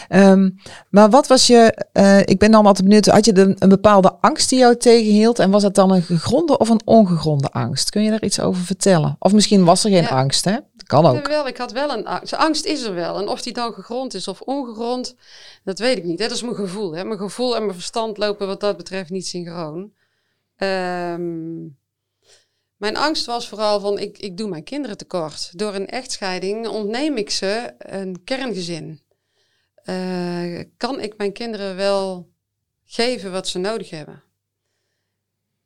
[0.07, 0.49] Ehm,
[0.89, 1.85] maar wat was je,
[2.25, 5.39] ik ben dan altijd benieuwd, had je de- een bepaalde angst die jou tegenhield?
[5.39, 7.89] En was dat dan een gegronde of een ongegronde angst?
[7.89, 9.15] Kun je daar iets over vertellen?
[9.19, 10.55] Of misschien was er geen angst, hè?
[10.85, 11.15] Kan ook.
[11.15, 12.45] Jawel, ik had wel een angst.
[12.45, 13.17] Angst is er wel.
[13.17, 15.15] En of die dan gegrond is of ongegrond,
[15.63, 16.17] dat weet ik niet.
[16.17, 16.95] Dat is mijn gevoel.
[16.95, 17.03] Hè.
[17.03, 19.93] Mijn gevoel en mijn verstand lopen wat dat betreft niet synchroon.
[20.55, 21.63] Ehm,
[22.77, 25.57] mijn angst was vooral van, ik, ik doe mijn kinderen tekort.
[25.57, 29.01] Door een echtscheiding ontneem ik ze een kerngezin.
[29.75, 32.29] Eh, kan ik mijn kinderen wel
[32.85, 34.23] geven wat ze nodig hebben?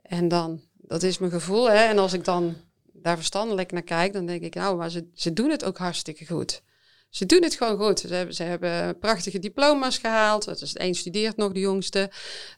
[0.02, 1.69] En dan, dat is mijn gevoel.
[1.69, 1.84] Hè?
[1.84, 2.56] En als ik dan
[3.02, 6.26] daar verstandelijk naar kijk, dan denk ik, nou, maar ze, ze doen het ook hartstikke
[6.26, 6.62] goed.
[7.10, 8.00] Ze doen het gewoon goed.
[8.00, 10.46] Ze hebben, ze hebben prachtige diploma's gehaald.
[10.46, 12.12] Het is, een studeert nog, de jongste.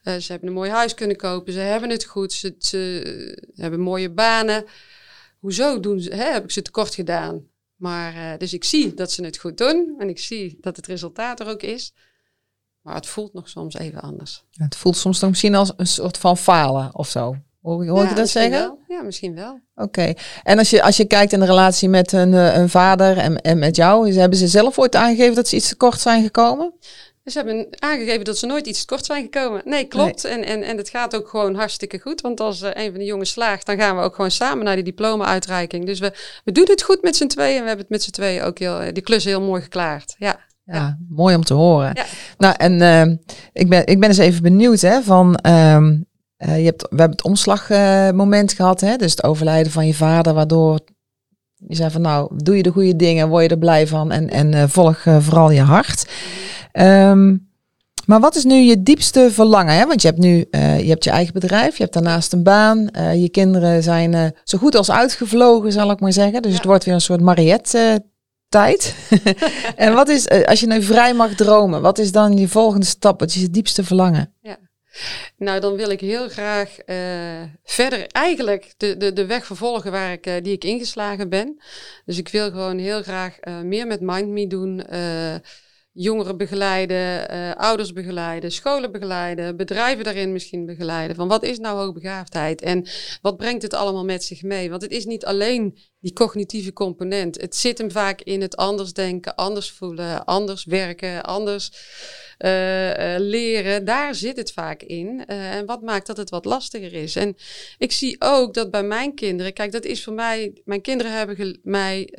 [0.04, 1.54] Eh, ze hebben een mooi huis kunnen kopen.
[1.54, 2.34] Ze hebben het goed.
[2.34, 4.66] Ze, ze hebben mooie banen.
[5.40, 7.48] Hoezo doen ze, hè, heb ik ze tekort gedaan?
[7.76, 9.96] Maar, eh, dus ik zie dat ze het goed doen.
[9.98, 11.94] En ik zie dat het resultaat er ook is.
[12.82, 14.44] Maar het voelt nog soms even anders.
[14.52, 17.36] Het voelt soms dan misschien als een soort van falen of zo.
[17.62, 18.52] Hoor, hoor ik Ja, je dat zeggen?
[18.52, 18.80] wel.
[18.88, 19.60] Ja, misschien wel.
[19.76, 20.14] Oké.
[20.44, 23.60] En als je, als je kijkt in de relatie met een, eh, vader en, en
[23.60, 26.74] met jou, hebben ze zelf ooit aangegeven dat ze iets tekort zijn gekomen?
[27.26, 29.62] Ze hebben aangegeven dat ze nooit iets tekort zijn gekomen.
[29.66, 30.26] Nee, klopt.
[30.26, 32.22] En, en, en het gaat ook gewoon hartstikke goed.
[32.22, 34.76] Want als eh, een van de jongens slaagt, dan gaan we ook gewoon samen naar
[34.76, 35.86] die diploma-uitreiking.
[35.86, 37.56] Dus we, we doen het goed met z'n tweeën.
[37.56, 40.16] En we hebben het met z'n tweeën ook heel, eh, die klus heel mooi geklaard.
[40.18, 40.40] Ja.
[40.66, 41.92] Ja, mooi om te horen.
[41.94, 42.06] Ja.
[42.38, 43.20] Nou, en
[43.54, 45.98] ik, ben, ik ben eens even benieuwd, hè, van, ehm,
[46.42, 50.34] eh, je hebt, we hebben het omslagmoment gehad, hè, dus het overlijden van je vader,
[50.34, 50.80] waardoor
[51.68, 54.30] je zei van, nou, doe je de goede dingen, word je er blij van en,
[54.30, 56.06] en eh, volg eh, vooral je hart.
[56.72, 57.38] Ehm,
[58.06, 59.74] maar wat is nu je diepste verlangen?
[59.74, 59.86] Hè?
[59.86, 62.90] Want je hebt nu je, hebt je eigen bedrijf, je hebt daarnaast een baan.
[63.16, 66.42] je kinderen zijn zo goed als uitgevlogen, zal ik maar zeggen.
[66.42, 66.58] Dus Ja.
[66.58, 68.96] het wordt weer een soort Mariette-tijd.
[69.76, 73.20] en wat is, als je nu vrij mag dromen, wat is dan je volgende stap?
[73.20, 74.34] Wat is je diepste verlangen?
[75.38, 80.12] Nou, dan wil ik heel graag eh, verder eigenlijk de, de, de weg vervolgen waar
[80.12, 81.62] ik, eh, die ik ingeslagen ben.
[82.06, 84.84] Dus ik wil gewoon heel graag eh, meer met MindMe doen.
[85.94, 91.16] Jongeren begeleiden, eh, ouders begeleiden, scholen begeleiden, bedrijven daarin misschien begeleiden.
[91.16, 92.86] Van wat is nou hoogbegaafdheid en
[93.22, 94.70] wat brengt het allemaal met zich mee?
[94.70, 97.42] Want het is niet alleen die cognitieve component.
[97.42, 101.72] Het zit hem vaak in het anders denken, anders voelen, anders werken, anders
[102.38, 103.86] eh, eh, leren.
[103.86, 105.26] Daar zit het vaak in.
[105.26, 107.16] En wat maakt dat het wat lastiger is?
[107.16, 107.36] En
[107.78, 111.60] ik zie ook dat bij mijn kinderen, kijk, dat is voor mij, mijn kinderen hebben
[111.64, 112.10] mij.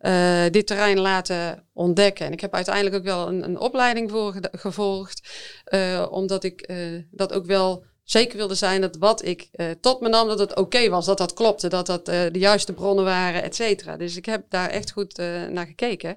[0.00, 2.26] Eh, dit terrein laten ontdekken.
[2.26, 5.28] En ik heb uiteindelijk ook wel een, een opleiding voor gevolgd,
[5.64, 6.76] eh, omdat ik eh,
[7.10, 10.88] dat ook wel zeker wilde zijn dat wat ik tot me nam, dat het oké
[10.88, 13.96] was, dat dat klopte, dat dat de juiste bronnen waren, et cetera.
[13.96, 15.16] Dus ik heb daar echt goed
[15.50, 16.16] naar gekeken.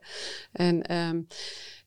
[0.52, 1.22] En, ehm,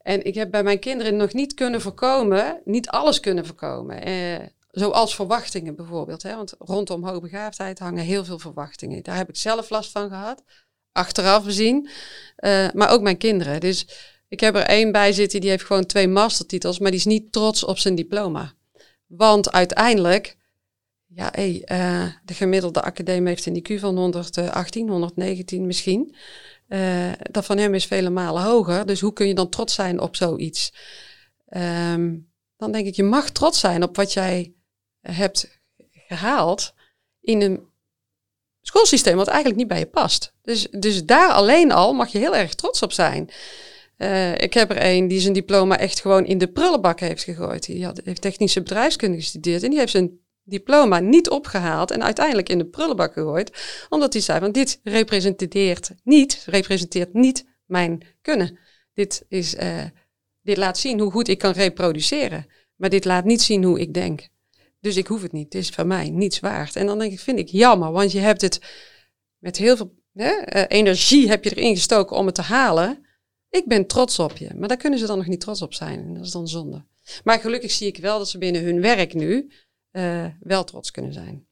[0.02, 4.02] en ik heb bij mijn kinderen nog niet kunnen voorkomen, niet alles kunnen voorkomen.
[4.70, 6.22] Zoals verwachtingen bijvoorbeeld.
[6.22, 6.36] Hè?
[6.36, 9.02] Want rondom hoogbegaafdheid hangen heel veel verwachtingen.
[9.02, 10.42] Daar heb ik zelf last van gehad
[10.96, 11.88] achteraf bezien.
[12.36, 13.60] Eh, maar ook mijn kinderen.
[13.60, 13.86] Dus
[14.28, 17.32] ik heb er één bij zitten die heeft gewoon twee mastertitels, maar die is niet
[17.32, 18.52] trots op zijn diploma.
[19.06, 20.36] Want uiteindelijk,
[21.06, 26.14] ja, eh, de gemiddelde academie heeft een IQ van 118, 119 misschien.
[26.68, 28.86] Eh, dat van hem is vele malen hoger.
[28.86, 30.72] Dus hoe kun je dan trots zijn op zoiets?
[31.48, 32.16] Ehm,
[32.56, 34.54] dan denk ik, je mag trots zijn op wat jij
[35.00, 35.60] hebt
[36.06, 36.74] gehaald
[37.20, 37.66] in een
[38.66, 40.32] schoolsysteem wat eigenlijk niet bij je past.
[40.42, 43.30] Dus, dus daar alleen al mag je heel erg trots op zijn.
[43.96, 47.66] Eh, ik heb er een die zijn diploma echt gewoon in de prullenbak heeft gegooid.
[47.66, 52.48] Die had, heeft technische bedrijfskunde gestudeerd en die heeft zijn diploma niet opgehaald en uiteindelijk
[52.48, 53.86] in de prullenbak gegooid.
[53.88, 58.58] Omdat hij zei van dit representeert niet, representeert niet mijn kunnen.
[58.94, 59.84] Dit, is, eh,
[60.42, 62.46] dit laat zien hoe goed ik kan reproduceren.
[62.76, 64.28] Maar dit laat niet zien hoe ik denk.
[64.86, 65.44] Dus ik hoef het niet.
[65.52, 66.76] Het is voor mij niets waard.
[66.76, 68.60] En dan denk ik, vind ik jammer, want je hebt het
[69.38, 73.06] met heel veel hè, eh, energie heb je erin gestoken om het te halen.
[73.50, 74.48] Ik ben trots op je.
[74.56, 75.98] Maar daar kunnen ze dan nog niet trots op zijn.
[75.98, 76.84] En dat is dan zonde.
[77.24, 79.52] Maar gelukkig zie ik wel dat ze binnen hun werk nu
[79.90, 81.46] eh, wel trots kunnen zijn.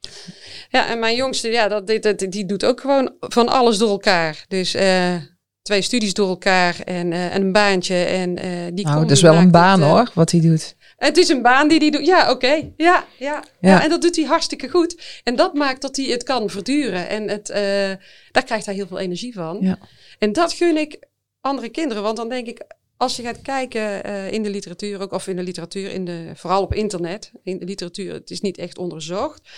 [0.68, 4.44] Ja, en mijn jongste, ja, dat, dat- die doet ook gewoon van alles door elkaar.
[4.49, 5.16] Dus eh,
[5.62, 7.94] twee studies door elkaar en, en een baantje.
[7.94, 8.35] En,
[8.75, 10.75] die Nou, dat is wel een baan het, hoor, wat hij doet.
[10.96, 12.07] Het is een baan die hij doet.
[12.07, 12.52] Ja, oké.
[12.52, 13.83] Ja, ja, ja, Ja.
[13.83, 15.20] En dat doet hij hartstikke goed.
[15.24, 17.09] En dat maakt dat hij het kan verduren.
[17.09, 17.92] En het, eh,
[18.30, 19.59] daar krijgt hij heel veel energie van.
[19.61, 19.78] Ja.
[20.18, 20.98] En dat gun ik
[21.40, 22.02] andere kinderen.
[22.02, 22.64] Want dan denk ik,
[22.96, 26.30] als je gaat kijken eh, in de literatuur ook, of in de literatuur, in de,
[26.35, 27.33] vooral op internet.
[27.42, 29.48] In de literatuur, het is niet echt onderzocht.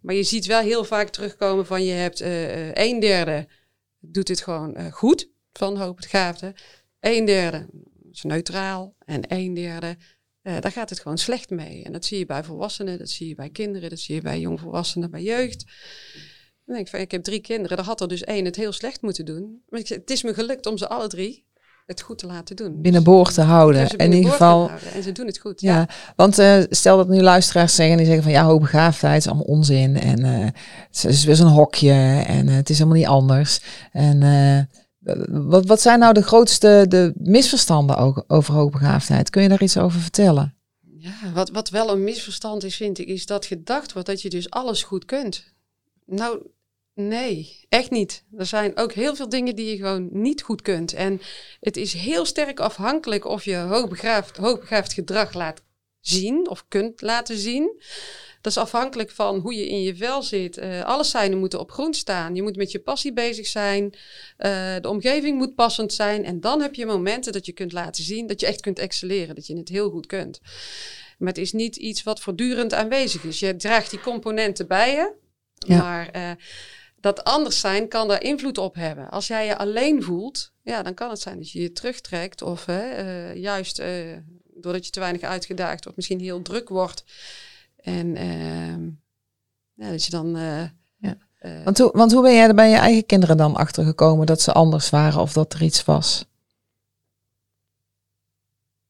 [0.00, 3.46] Maar je ziet wel heel vaak terugkomen van je hebt eh, een derde
[4.00, 6.54] doet dit gewoon goed van hoogbegaafden.
[7.00, 7.66] Een derde
[8.12, 8.94] is neutraal.
[9.04, 9.96] En een derde,
[10.42, 11.84] eh, daar gaat het gewoon slecht mee.
[11.84, 14.40] En dat zie je bij volwassenen, dat zie je bij kinderen, dat zie je bij
[14.40, 15.64] jongvolwassenen, bij jeugd.
[16.64, 18.72] Dan denk ik van, ik heb drie kinderen, daar had er dus één het heel
[18.72, 19.62] slecht moeten doen.
[19.68, 21.48] Maar ik zeg, het is me gelukt om ze alle drie
[21.90, 22.80] het goed te laten doen.
[22.80, 23.88] Binnenboord te Ik houden.
[23.88, 25.60] ze In ieder geval, En ze doen het goed.
[25.60, 25.88] ja.
[26.16, 29.96] Want eh, stel dat nu luisteraars zeggen, die zeggen van ja, hoogbegaafdheid is allemaal onzin.
[29.96, 30.46] En eh,
[30.90, 33.60] het is weer zo'n hokje en het is helemaal niet anders.
[33.92, 34.22] En
[35.28, 39.30] wat, wat zijn nou de grootste de misverstanden ook over hoogbegaafdheid?
[39.30, 40.54] Kun je daar iets over vertellen?
[40.96, 44.30] Ja, wat, wat wel een misverstand is, vind ik, is dat gedacht wordt dat je
[44.30, 45.52] dus alles goed kunt.
[46.06, 46.46] Nou,
[46.94, 48.24] nee, echt niet.
[48.36, 50.92] Er zijn ook heel veel dingen die je gewoon niet goed kunt.
[50.92, 51.20] En
[51.60, 55.62] het is heel sterk afhankelijk of je hoogbegaafd, hoogbegaafd gedrag laat
[56.00, 57.82] zien of kunt laten zien.
[58.40, 60.58] Dat is afhankelijk van hoe je in je vel zit.
[60.58, 62.34] Eh, alle seinen moeten op groen staan.
[62.34, 63.94] Je moet met je passie bezig zijn.
[64.36, 66.24] Eh, de omgeving moet passend zijn.
[66.24, 69.34] En dan heb je momenten dat je kunt laten zien dat je echt kunt excelleren.
[69.34, 70.40] Dat je het heel goed kunt.
[71.18, 73.38] Maar het is niet iets wat voortdurend aanwezig is.
[73.38, 75.12] Je draagt die componenten bij je.
[75.54, 75.78] Ja.
[75.78, 76.30] Maar eh,
[77.00, 79.10] dat anders zijn kan daar invloed op hebben.
[79.10, 82.42] Als jij je alleen voelt, ja, dan kan het zijn dat je je terugtrekt.
[82.42, 82.66] Of
[83.34, 83.82] juist
[84.54, 87.04] doordat je te weinig uitgedaagd wordt, misschien heel druk wordt.
[87.82, 88.84] En ehm,
[89.74, 90.36] ja, dat je dan.
[90.36, 90.62] eh,
[90.98, 91.16] Ja.
[91.38, 94.26] eh, Want hoe, want hoe ben jij er bij je eigen kinderen dan achter gekomen
[94.26, 96.24] dat ze anders waren of dat er iets was?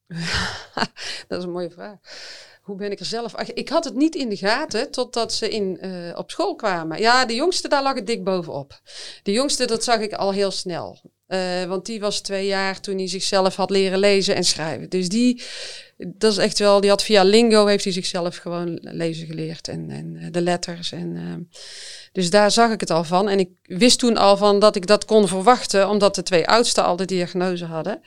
[1.27, 1.97] dat is een mooie vraag.
[2.61, 3.57] Hoe ben ik er zelf achter?
[3.57, 6.99] Ik had het niet in de gaten totdat ze in, eh, op school kwamen.
[6.99, 8.81] Ja, de jongste, daar lag het dik bovenop.
[9.23, 11.01] De jongste, dat zag ik al heel snel.
[11.31, 14.89] Eh, want die was twee jaar toen hij zichzelf had leren lezen en schrijven.
[14.89, 15.43] Dus die,
[15.97, 19.89] dat is echt wel, die had via Lingo heeft hij zichzelf gewoon lezen geleerd en,
[19.89, 20.91] en eh, de letters.
[20.91, 21.59] En, eh,
[22.11, 23.29] dus daar zag ik het al van.
[23.29, 26.83] En ik wist toen al van dat ik dat kon verwachten, omdat de twee oudsten
[26.83, 28.01] al de diagnose hadden.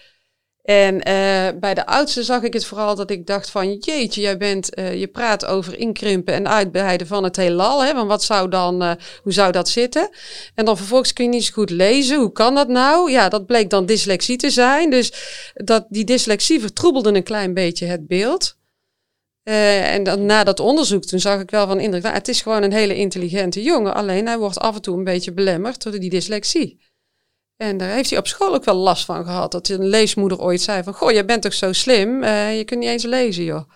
[0.65, 4.37] En eh, bij de oudste zag ik het vooral dat ik dacht van jeetje, jij
[4.37, 7.85] bent, eh, je praat over inkrimpen en uitbreiden van het heelal.
[7.85, 7.95] Hè?
[7.95, 10.09] Want wat zou dan, eh, hoe zou dat zitten?
[10.55, 12.19] En dan vervolgens kun je niet zo goed lezen.
[12.19, 13.11] Hoe kan dat nou?
[13.11, 14.91] Ja, dat bleek dan dyslexie te zijn.
[14.91, 15.13] Dus
[15.55, 18.57] dat, die dyslexie vertroebelde een klein beetje het beeld.
[19.43, 22.63] En dan na dat onderzoek, toen zag ik wel van indruk, nou, het is gewoon
[22.63, 23.95] een hele intelligente jongen.
[23.95, 26.94] Alleen hij wordt af en toe een beetje belemmerd door die dyslexie.
[27.57, 29.53] En daar heeft hij op school ook wel last van gehad.
[29.53, 32.81] Dat een leesmoeder ooit zei van, goh, jij bent toch zo slim, eh, je kunt
[32.81, 33.71] niet eens lezen, joh.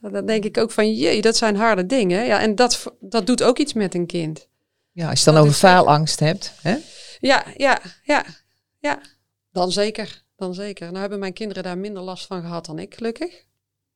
[0.00, 2.24] Dan denk ik ook van, jee, dat zijn harde dingen.
[2.24, 4.48] Ja, en dat, dat doet ook iets met een kind.
[4.92, 6.52] Ja, als je dan Dat over is faalangst hebt.
[6.60, 6.76] Hè?
[7.18, 8.24] Ja, ja, ja,
[8.78, 9.00] ja.
[9.52, 10.86] Dan zeker, dan zeker.
[10.86, 13.30] Nou hebben mijn kinderen daar minder last van gehad dan ik, gelukkig.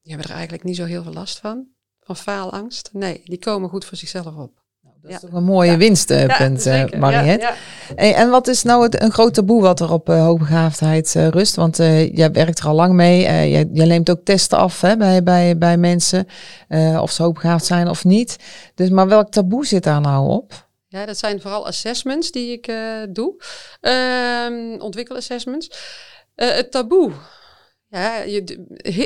[0.03, 1.67] Die hebben er eigenlijk niet zo heel veel last van.
[2.01, 2.91] Van faalangst.
[2.93, 4.63] Nee, die komen goed voor zichzelf op.
[5.03, 6.85] Dat is toch een mooie winstpunt, eh.
[6.99, 7.47] Mariette.
[7.47, 7.55] Ja.
[7.95, 11.29] Hey, en wat is nou het, een groot taboe wat er op eh, hoogbegaafdheid eh,
[11.29, 11.55] rust?
[11.57, 13.25] Want eh, jij werkt er al lang mee.
[13.27, 16.27] eh jij, jij neemt ook testen af hè, bij, bij, bij mensen.
[16.69, 18.37] eh, of ze hoogbegaafd zijn of niet.
[18.75, 20.67] Dus, maar welk taboe zit daar nou op?
[20.89, 22.77] Ja, dat zijn vooral assessments die ik eh,
[23.11, 23.35] doe.
[23.81, 25.71] Ehm ontwikkelassessments.
[26.35, 27.13] Eh, het taboe.
[27.91, 28.43] Ja, je,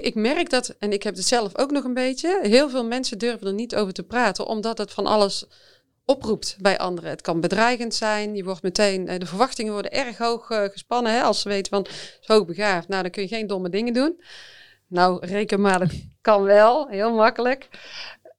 [0.02, 2.38] ik merk dat, en ik heb het zelf ook nog een beetje.
[2.42, 5.44] Heel veel mensen durven er niet over te praten, omdat het van alles
[6.04, 7.10] oproept bij anderen.
[7.10, 8.34] Het kan bedreigend zijn.
[8.34, 11.12] Je wordt meteen, eh, de verwachtingen worden erg hoog eh, gespannen.
[11.12, 11.84] Hè, als ze weten van,
[12.20, 12.88] is hoogbegaafd.
[12.88, 14.22] Nou, dan kun je geen domme dingen doen.
[14.86, 16.88] Nou, reken maar, dat kan wel.
[16.88, 17.68] Heel makkelijk.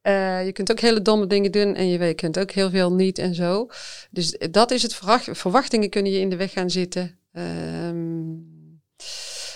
[0.01, 2.93] Eh, je kunt ook hele domme dingen doen en je weet- kunt ook heel veel
[2.93, 3.67] niet en zo.
[4.11, 4.95] Dus dat is het.
[4.95, 7.17] verwacht- Verwachtingen kunnen je in de weg gaan zitten.
[7.33, 8.29] Ehm,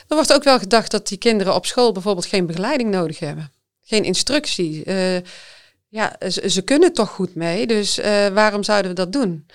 [0.07, 3.51] er wordt ook wel gedacht dat die kinderen op school bijvoorbeeld geen begeleiding nodig hebben.
[3.83, 4.83] Geen instructie.
[5.89, 9.45] Ja, ze, ze kunnen toch goed mee, dus eh, waarom zouden we dat doen?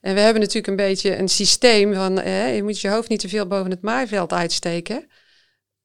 [0.00, 3.20] En we hebben natuurlijk een beetje een systeem van eh, je moet je hoofd niet
[3.20, 5.06] te veel boven het maaiveld uitsteken.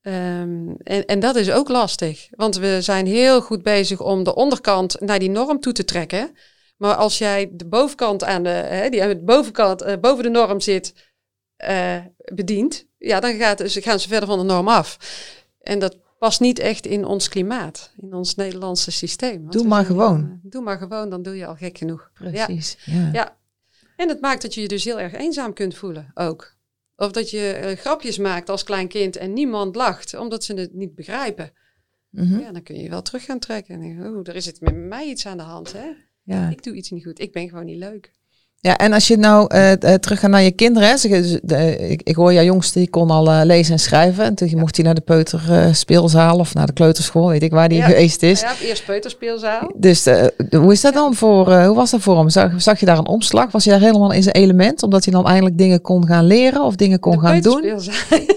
[0.02, 4.36] Ehm, en, en dat is ook lastig, want we zijn heel goed bezig om de
[4.36, 6.38] onderkant naar die norm toe te trekken.
[6.78, 10.30] Maar als jij de bovenkant aan de, hè, die aan de bovenkant, eh, boven de
[10.30, 10.94] norm zit,
[12.34, 14.98] bedient, ja, dan gaat, gaan ze verder van de norm af.
[15.62, 19.42] En dat past niet echt in ons klimaat, in ons Nederlandse systeem.
[19.42, 20.22] Want Doe maar gewoon.
[20.44, 22.12] eh, doe maar gewoon, dan doe je al gek genoeg.
[22.14, 22.78] Precies.
[22.86, 23.10] Ja.
[23.14, 23.38] Ja.
[23.96, 26.56] En het maakt dat je je dus heel erg eenzaam kunt voelen ook.
[26.96, 30.74] Of dat je eh, grapjes maakt als klein kind en niemand lacht, omdat ze het
[30.74, 31.52] niet begrijpen.
[32.10, 32.40] Mhm.
[32.40, 33.82] Ja, dan kun je je wel terug gaan trekken.
[33.82, 35.88] En oh, er is het met mij iets aan de hand, hè?
[36.24, 36.50] Ja.
[36.50, 37.20] Ik doe iets niet goed.
[37.20, 38.12] Ik ben gewoon niet leuk.
[38.66, 40.90] Ja, en als je nou eh eh, terug gaat naar je kinderen.
[40.90, 44.24] Hè, ze- de- ik, ik hoor jouw jongste, die kon al eh, lezen en schrijven.
[44.24, 47.78] En toen mocht hij naar de peuterspeelzaal of naar de kleuterschool, weet ik waar die
[47.78, 47.86] Ja.
[47.86, 48.40] geweest is.
[48.42, 49.72] Ja, eerst peuterspeelzaal.
[49.76, 52.30] Dus eh, hoe is dat dan voor, hoe was dat voor hem?
[52.30, 53.52] Zag, zag je daar een omslag?
[53.52, 54.84] Was hij daar helemaal in zijn element?
[54.84, 57.64] Omdat hij dan eindelijk dingen kon gaan leren of dingen kon De gaan doen?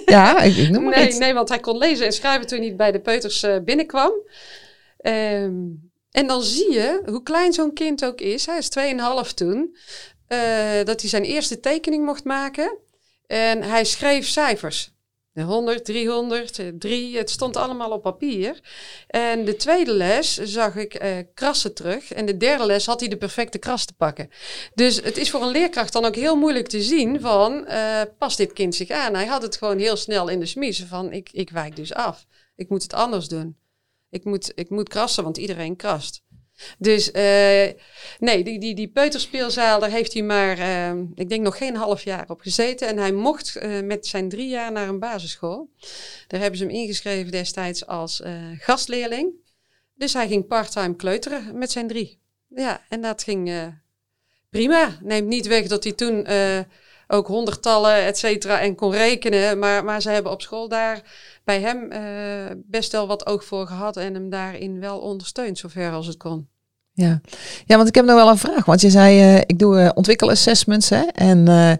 [0.06, 1.18] Ja, ik, ik noem maar Nee, iets.
[1.18, 4.12] nee, want hij kon lezen en schrijven toen hij bij de peuters binnenkwam.
[4.98, 5.52] Ehm,
[6.10, 8.46] en dan zie je hoe klein zo'n kind ook is.
[8.46, 9.76] Hij is 2,5 toen.
[10.28, 12.78] Eh, dat hij zijn eerste tekening mocht maken.
[13.26, 14.92] En hij schreef cijfers.
[15.44, 17.16] 100, 300, eh, 3.
[17.16, 18.60] Het stond allemaal op papier.
[19.06, 22.12] En de tweede les zag ik eh, krassen terug.
[22.12, 24.30] En de derde les had hij de perfecte kras te pakken.
[24.74, 28.36] Dus het is voor een leerkracht dan ook heel moeilijk te zien van, eh, past
[28.36, 29.14] dit kind zich aan?
[29.14, 32.26] Hij had het gewoon heel snel in de smiezen van, ik, ik wijk dus af.
[32.56, 33.56] Ik moet het anders doen.
[34.10, 36.22] Ik moet, ik moet krassen, want iedereen krast.
[36.78, 37.68] Dus eh,
[38.18, 42.02] nee, die, die, die peuterspeelzaal, daar heeft hij maar, eh, ik denk nog geen half
[42.02, 42.88] jaar op gezeten.
[42.88, 45.70] En hij mocht eh, met zijn drie jaar naar een basisschool.
[46.26, 48.22] Daar hebben ze hem ingeschreven destijds als
[48.58, 49.32] gastleerling.
[49.94, 52.20] Dus hij ging parttime kleuteren met zijn drie.
[52.48, 53.72] Ja, en dat ging
[54.50, 54.98] prima.
[55.02, 56.26] Neemt niet weg dat hij toen
[57.08, 59.58] ook honderdtallen, et cetera, en kon rekenen.
[59.58, 61.02] Maar, maar ze hebben op school daar
[61.44, 62.00] bij hem eh,
[62.56, 66.48] best wel wat oog voor gehad en hem daarin wel ondersteund, zover als het kon.
[66.92, 67.20] Ja.
[67.66, 68.64] ja, want ik heb nog wel een vraag.
[68.64, 70.88] Want je zei, eh, ik doe eh, ontwikkelassessments.
[70.88, 71.02] Hè?
[71.02, 71.78] En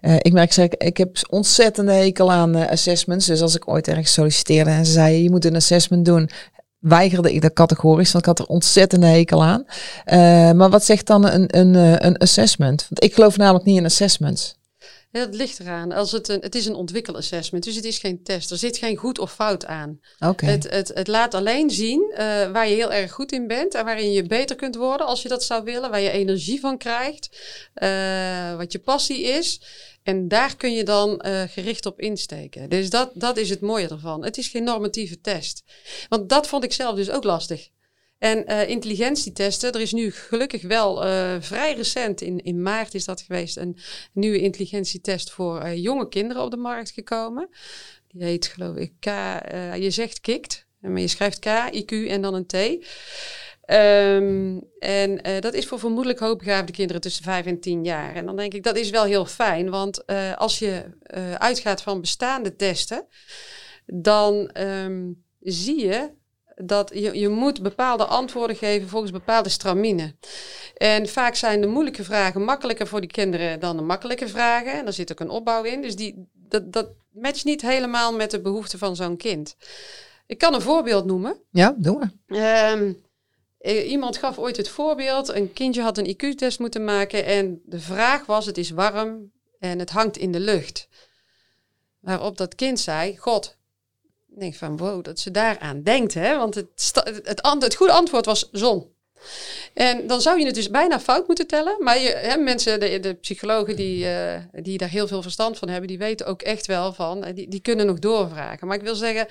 [0.00, 3.26] ik merk, zeg, ik heb ontzettende hekel aan assessments.
[3.26, 6.30] Dus als ik ooit ergens solliciteerde en ze zeiden, je moet een assessment doen,
[6.78, 9.64] weigerde ik dat categorisch, want ik had er ontzettende hekel aan.
[10.56, 11.74] Maar wat zegt dan een, een,
[12.06, 12.86] een assessment?
[12.88, 14.58] Want ik geloof namelijk niet in assessments.
[15.10, 15.92] Het ligt eraan.
[15.92, 18.50] Als het, een, het is een ontwikkelassessment, dus het is geen test.
[18.50, 20.00] Er zit geen goed of fout aan.
[20.18, 20.46] Oké.
[20.46, 23.84] Het, het, het laat alleen zien eh, waar je heel erg goed in bent en
[23.84, 27.38] waarin je beter kunt worden als je dat zou willen, waar je energie van krijgt,
[27.74, 29.60] eh, wat je passie is.
[30.02, 32.68] En daar kun je dan eh, gericht op insteken.
[32.68, 34.24] Dus dat, dat is het mooie ervan.
[34.24, 35.62] Het is geen normatieve test.
[36.08, 37.68] Want dat vond ik zelf dus ook lastig.
[38.20, 43.04] En eh, intelligentietesten, er is nu gelukkig wel eh, vrij recent, in, in maart is
[43.04, 43.76] dat geweest, een
[44.12, 47.48] nieuwe intelligentietest voor eh, jonge kinderen op de markt gekomen.
[48.08, 49.04] Die heet geloof ik K,
[49.76, 52.54] je zegt KIKT, maar je schrijft K, IQ en dan een T.
[53.60, 58.14] Ehm, en dat is voor vermoedelijk hoogbegaafde kinderen tussen 5 en 10 jaar.
[58.14, 60.06] En dan denk ik, dat is wel heel fijn, want
[60.36, 60.84] als je
[61.38, 63.06] uitgaat van bestaande testen,
[63.86, 66.18] dan ehm, zie je
[66.64, 70.14] dat je, je moet bepaalde antwoorden geven volgens bepaalde stramine.
[70.76, 74.72] En vaak zijn de moeilijke vragen makkelijker voor die kinderen dan de makkelijke vragen.
[74.72, 75.82] En daar zit ook een opbouw in.
[75.82, 79.56] Dus die, dat, dat matcht niet helemaal met de behoeften van zo'n kind.
[80.26, 81.42] Ik kan een voorbeeld noemen.
[81.50, 82.36] Ja, doen we.
[82.36, 82.92] Ehm,
[83.58, 85.28] eh, iemand gaf ooit het voorbeeld.
[85.28, 87.24] Een kindje had een IQ-test moeten maken.
[87.24, 90.88] En de vraag was, het is warm en het hangt in de lucht.
[92.00, 93.58] Waarop dat kind zei, God,
[94.40, 96.14] denk van wow, dat ze daaraan denkt.
[96.14, 96.36] Hè?
[96.36, 96.92] Want het,
[97.24, 98.98] het, het goede antwoord was zon.
[99.74, 101.76] En dan zou je het dus bijna fout moeten tellen.
[101.78, 105.68] Maar je, hè, mensen, de, de psychologen die, eh, die daar heel veel verstand van
[105.68, 108.66] hebben, die weten ook echt wel van, eh, die, die kunnen nog doorvragen.
[108.66, 109.26] Maar ik wil zeggen,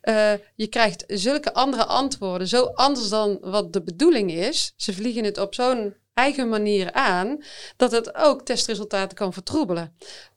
[0.00, 4.72] eh, je krijgt zulke andere antwoorden, zo anders dan wat de bedoeling is.
[4.76, 7.42] Ze vliegen het op zo'n eigen manier aan,
[7.76, 9.96] dat het ook testresultaten kan vertroebelen.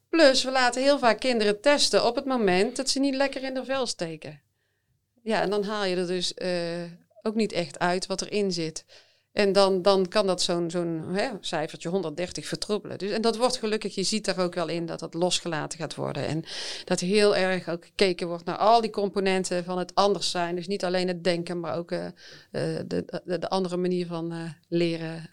[0.09, 3.53] Plus, we laten heel vaak kinderen testen op het moment dat ze niet lekker in
[3.53, 4.41] de vel steken.
[5.23, 6.83] Ja, en dan haal je er dus eh,
[7.21, 8.85] ook niet echt uit wat erin zit.
[9.31, 12.97] En dan, dan kan dat zo'n zo'n hè, cijfertje 130 vertroebelen.
[12.97, 15.95] Dus, en dat wordt gelukkig, je ziet daar ook wel in dat dat losgelaten gaat
[15.95, 16.27] worden.
[16.27, 16.43] En
[16.85, 20.55] dat heel erg ook gekeken wordt naar al die componenten van het anders zijn.
[20.55, 22.13] Dus niet alleen het denken, maar ook eh, eh,
[22.87, 25.29] de, de, de andere manier van leren,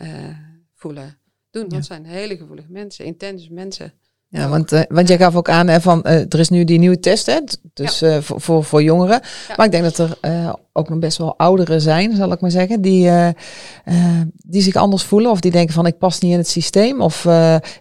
[0.74, 1.18] voelen,
[1.50, 1.62] doen.
[1.62, 1.68] Ja.
[1.68, 3.94] Dat zijn hele gevoelige mensen, intense mensen.
[4.36, 6.78] Ja, want, eh, want jij gaf ook aan hè, van eh, er is nu die
[6.78, 7.38] nieuwe test, hè,
[7.74, 9.20] dus eh, voor, voor, voor jongeren.
[9.48, 9.54] Ja.
[9.56, 10.18] Maar ik denk dat er
[10.72, 13.10] ook nog best wel ouderen zijn, zal ik maar zeggen, die,
[14.46, 17.26] die zich anders voelen of die denken van ik pas niet in het systeem of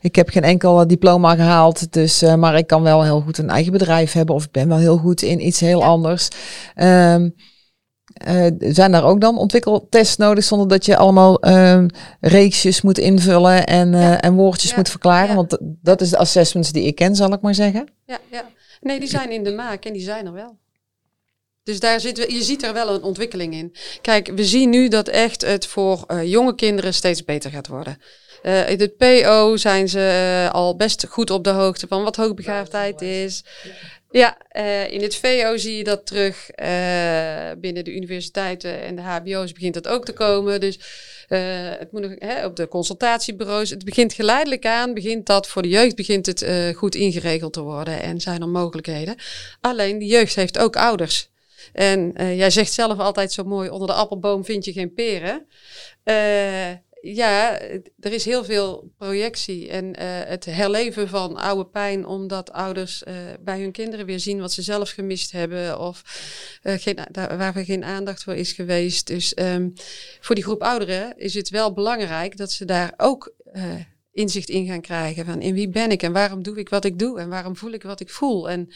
[0.02, 3.72] ik heb geen enkel diploma gehaald, dus, maar ik kan wel heel goed een eigen
[3.72, 5.86] bedrijf hebben of ik ben wel heel goed in iets heel Ja.
[5.86, 6.28] anders.
[6.76, 7.30] Ehm,
[8.14, 11.88] eh, zijn daar ook dan ontwikkeltests nodig zonder dat je allemaal ehm,
[12.20, 14.22] reeksjes moet invullen en, eh, Ja.
[14.22, 14.76] en woordjes Ja.
[14.78, 15.28] moet verklaren?
[15.30, 15.36] Ja.
[15.36, 17.88] Want dat is de assessments die ik ken, zal ik maar zeggen.
[18.06, 18.46] Ja, ja.
[18.82, 20.58] Nee, die zijn in de maak en die zijn er wel.
[21.64, 23.76] Dus daar zit, je ziet er wel een ontwikkeling in.
[24.02, 27.98] Kijk, we zien nu dat echt het voor uh, jonge kinderen steeds beter gaat worden.
[28.44, 32.16] Uh, in het PO zijn ze uh, al best goed op de hoogte van wat
[32.16, 33.44] hoogbegaafdheid is.
[34.14, 36.50] Ja, uh, in het VO zie je dat terug.
[37.58, 40.60] binnen de universiteiten en de HBO's begint dat ook te komen.
[40.60, 40.80] Dus
[41.80, 43.70] het moet nog, hè, op de consultatiebureaus.
[43.70, 46.46] Het begint geleidelijk aan, begint dat voor de jeugd begint het
[46.76, 49.16] goed ingeregeld te worden en zijn er mogelijkheden.
[49.62, 51.30] Alleen de jeugd heeft ook ouders.
[51.74, 55.48] En jij zegt zelf altijd zo mooi: onder de appelboom vind je geen peren
[57.06, 57.60] ja,
[58.00, 63.14] er is heel veel projectie en uh, het herleven van oude pijn, omdat ouders uh,
[63.40, 66.02] bij hun kinderen weer zien wat ze zelf gemist hebben of
[66.64, 69.08] uh, geen, waar er geen aandacht voor is geweest.
[69.08, 69.74] Dus um,
[70.20, 73.34] voor die groep ouderen is het wel belangrijk dat ze daar ook
[74.12, 77.00] inzicht in gaan krijgen van in wie ben ik en waarom doe ik wat ik
[77.00, 78.50] doe en waarom voel ik wat ik voel.
[78.50, 78.70] En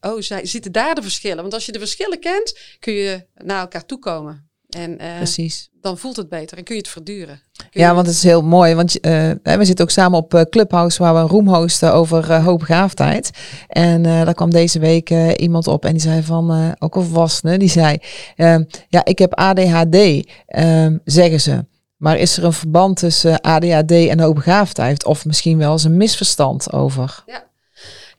[0.00, 1.40] oh, zitten daar de verschillen?
[1.40, 4.49] Want als je de verschillen kent, kun je naar elkaar toekomen.
[4.70, 5.70] En uh, Precies.
[5.80, 7.40] dan voelt het beter en kun je het verduren.
[7.70, 8.74] ja, want het is heel mooi.
[8.74, 12.44] Want uh, we zitten ook samen op Clubhouse waar we een room hosten over uh,
[12.44, 13.30] hoogbegaafdheid.
[13.68, 17.68] En daar kwam deze week iemand op en die zei van, ook een volwassene, die
[17.68, 17.98] zei,
[18.36, 21.64] ehm, ja, ik heb ADHD, ehm, zeggen ze.
[21.96, 25.04] Maar is er een verband tussen ADHD en hoogbegaafdheid?
[25.04, 27.22] Of misschien wel eens een misverstand over?
[27.26, 27.48] Ja.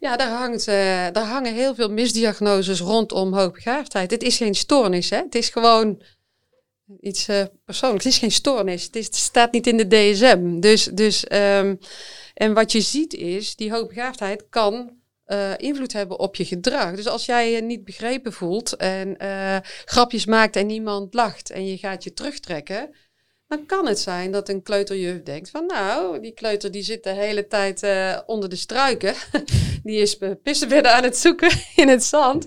[0.02, 0.76] Ja, daar, hangt, uh,
[1.12, 4.12] daar hangen heel veel misdiagnoses rondom hoogbegaafdheid.
[4.12, 5.18] Het is geen stoornis, hè?
[5.18, 6.02] het is gewoon
[7.00, 8.04] iets uh, persoonlijks.
[8.04, 8.84] Het is geen stoornis.
[8.84, 10.60] Het, is, staat niet in de DSM.
[10.60, 11.80] Dus, dus um,
[12.34, 16.96] en wat je ziet is, die hoogbegaafdheid kan uh, invloed hebben op je gedrag.
[16.96, 21.68] Dus als jij je niet begrepen voelt en uh, grapjes maakt en niemand lacht en
[21.68, 22.96] je gaat je terugtrekken,
[23.52, 27.10] dan kan het zijn dat een kleuterjuf denkt van nou, die kleuter die zit de
[27.10, 29.14] hele tijd uh, onder de struiken.
[29.84, 32.46] die is pissenbedden aan het zoeken in het zand.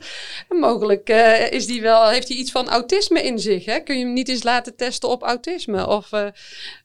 [0.48, 3.64] En mogelijk uh, is die wel, heeft hij iets van autisme in zich.
[3.64, 3.78] Hè?
[3.78, 5.86] Kun je hem niet eens laten testen op autisme?
[5.86, 6.26] Of uh,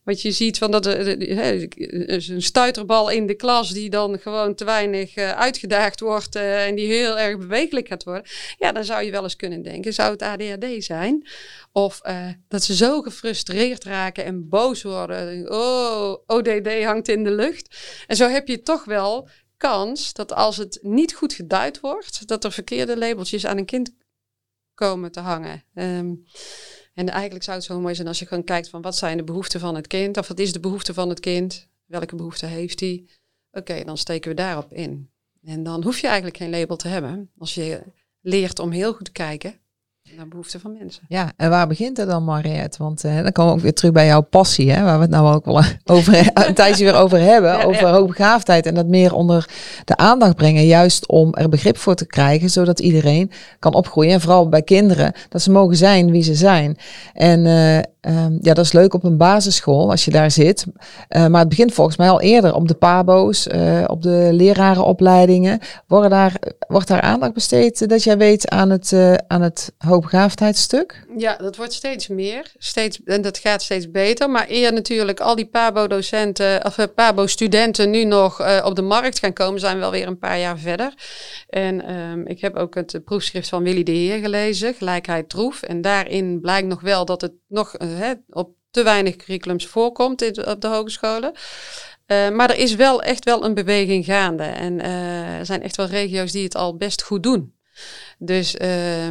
[0.03, 5.15] wat je ziet van dat een stuiterbal in de klas die dan gewoon te weinig
[5.15, 8.23] uitgedaagd wordt en die heel erg bewegelijk gaat worden.
[8.57, 11.27] Ja, dan zou je wel eens kunnen denken, zou het ADHD zijn?
[11.71, 12.01] Of
[12.47, 15.51] dat ze zo gefrustreerd raken en boos worden.
[15.51, 17.77] Oh, ODD hangt in de lucht.
[18.07, 22.43] En zo heb je toch wel kans dat als het niet goed geduid wordt, dat
[22.43, 23.95] er verkeerde labeltjes aan een kind
[24.73, 25.63] komen te hangen.
[25.73, 26.23] Um,
[26.93, 29.23] en eigenlijk zou het zo mooi zijn als je gewoon kijkt van wat zijn de
[29.23, 32.79] behoeften van het kind, of wat is de behoefte van het kind, welke behoefte heeft
[32.79, 33.05] hij.
[33.51, 35.11] Oké, dan steken we daarop in.
[35.43, 37.31] En dan hoef je eigenlijk geen label te hebben.
[37.37, 37.83] Als je
[38.21, 39.59] leert om heel goed te kijken
[40.19, 41.03] naar behoeften van mensen.
[41.07, 42.83] Ja, en waar begint het dan, Mariette?
[42.83, 45.11] Want uh, dan komen we ook weer terug bij jouw passie, hè, waar we het
[45.11, 47.63] nou ook wel over, een tijdje weer over hebben.
[47.67, 47.91] over ja.
[47.91, 49.49] hoogbegaafdheid en dat meer onder
[49.85, 50.65] de aandacht brengen.
[50.65, 54.13] Juist om er begrip voor te krijgen, zodat iedereen kan opgroeien.
[54.13, 56.77] En vooral bij kinderen, dat ze mogen zijn wie ze zijn.
[57.13, 60.65] En uh, Um, ja, dat is leuk op een basisschool als je daar zit.
[60.67, 63.47] Uh, maar het begint volgens mij al eerder op de PABO's,
[63.87, 65.59] op de lerarenopleidingen.
[65.87, 66.33] Worden daar,
[66.67, 68.93] wordt daar aandacht besteed dat jij weet aan het,
[69.27, 71.05] aan het hoogbegaafdheidsstuk?
[71.17, 72.51] Ja, dat wordt steeds meer.
[72.57, 74.29] Steeds, en dat gaat steeds beter.
[74.29, 79.59] Maar eer natuurlijk al die PABO-docenten of PABO-studenten nu nog op de markt gaan komen,
[79.59, 80.93] zijn we alweer een paar jaar verder.
[81.47, 85.61] En um, ik heb ook het proefschrift van Willy de Heer gelezen, Gelijkheid Troef.
[85.61, 87.75] En daarin blijkt nog wel dat het nog
[88.29, 91.31] op te weinig curriculums voorkomt in, op de hogescholen.
[92.07, 94.43] Maar er is wel echt wel een beweging gaande.
[94.43, 94.81] En
[95.39, 97.53] er zijn echt wel regio's die het al best goed doen.
[98.17, 99.07] Dus uh,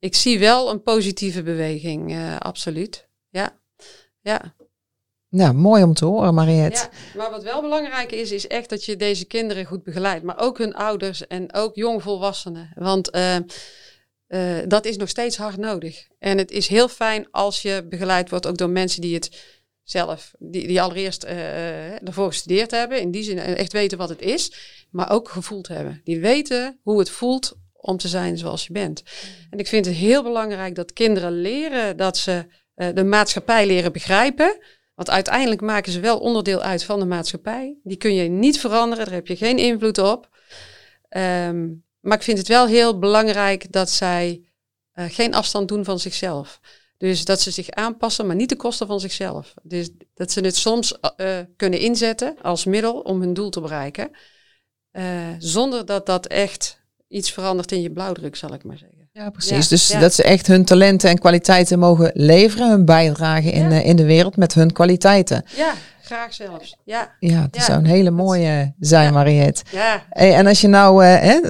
[0.00, 3.08] ik zie wel een positieve beweging, uh, absoluut.
[3.28, 3.58] Ja,
[4.20, 4.54] ja.
[5.28, 6.80] Nou, mooi om te horen, Mariette.
[6.80, 10.24] Ja, maar wat wel belangrijk is, is echt dat je deze kinderen goed begeleidt.
[10.24, 12.72] Maar ook hun ouders en ook jongvolwassenen.
[12.74, 13.36] Want uh,
[14.68, 16.08] dat is nog steeds hard nodig.
[16.18, 20.30] En het is heel fijn als je begeleid wordt ook door mensen die het zelf,
[20.38, 24.52] die, die allereerst uh, ervoor gestudeerd hebben, in die zin echt weten wat het is,
[24.90, 26.00] maar ook gevoeld hebben.
[26.04, 29.02] Die weten hoe het voelt om te zijn zoals je bent.
[29.50, 33.92] En ik vind het heel belangrijk dat kinderen leren dat ze uh, de maatschappij leren
[33.92, 34.58] begrijpen.
[34.94, 37.76] Want uiteindelijk maken ze wel onderdeel uit van de maatschappij.
[37.82, 40.28] Die kun je niet veranderen, daar heb je geen invloed op.
[41.16, 44.48] Um, maar ik vind het wel heel belangrijk dat zij
[44.94, 46.60] uh, geen afstand doen van zichzelf.
[46.96, 49.54] Dus dat ze zich aanpassen, maar niet ten koste van zichzelf.
[49.62, 54.10] Dus dat ze het soms uh, kunnen inzetten als middel om hun doel te bereiken.
[55.38, 56.79] Zonder dat dat echt
[57.10, 59.08] iets verandert in je blauwdruk, zal ik maar zeggen.
[59.12, 59.68] Ja, precies.
[59.68, 63.80] dus dat ze echt hun talenten en kwaliteiten mogen leveren, hun bijdrage in, ja.
[63.80, 65.44] in de wereld met hun kwaliteiten.
[65.56, 66.76] Ja, graag zelfs.
[66.84, 69.62] Ja, ja dat zou een hele mooie zijn, Mariette.
[69.70, 70.02] Ja.
[70.10, 71.40] Hey, en als je nou, uh, hè,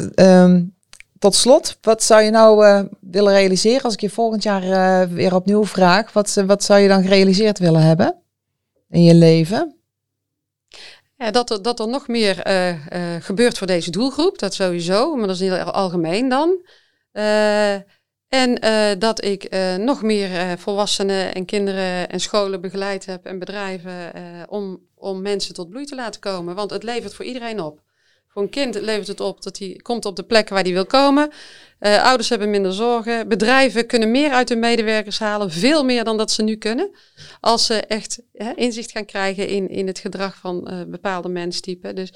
[0.42, 0.74] um,
[1.18, 5.14] tot slot, wat zou je nou uh, willen realiseren als ik je volgend jaar uh,
[5.14, 6.12] weer opnieuw vraag?
[6.12, 8.16] Wat, wat zou je dan gerealiseerd willen hebben
[8.88, 9.79] in je leven?
[11.22, 15.26] Ja, dat, er, dat er nog meer uh, gebeurt voor deze doelgroep, dat sowieso, maar
[15.26, 16.66] dat is heel algemeen dan.
[18.28, 18.54] en
[18.98, 19.48] dat ik
[19.78, 24.12] nog meer volwassenen en kinderen en scholen begeleid heb en bedrijven
[24.48, 26.54] om, om mensen tot bloei te laten komen.
[26.54, 27.80] Want het levert voor iedereen op.
[28.32, 30.86] Voor een kind levert het op dat hij komt op de plekken waar hij wil
[30.86, 31.30] komen.
[31.80, 33.28] Uh, ouders hebben minder zorgen.
[33.28, 35.50] Bedrijven kunnen meer uit hun medewerkers halen.
[35.50, 36.90] Veel meer dan dat ze nu kunnen.
[37.40, 41.94] Als ze echt hè, inzicht gaan krijgen in, in het gedrag van uh, bepaalde menstypen.
[41.94, 42.12] Dus,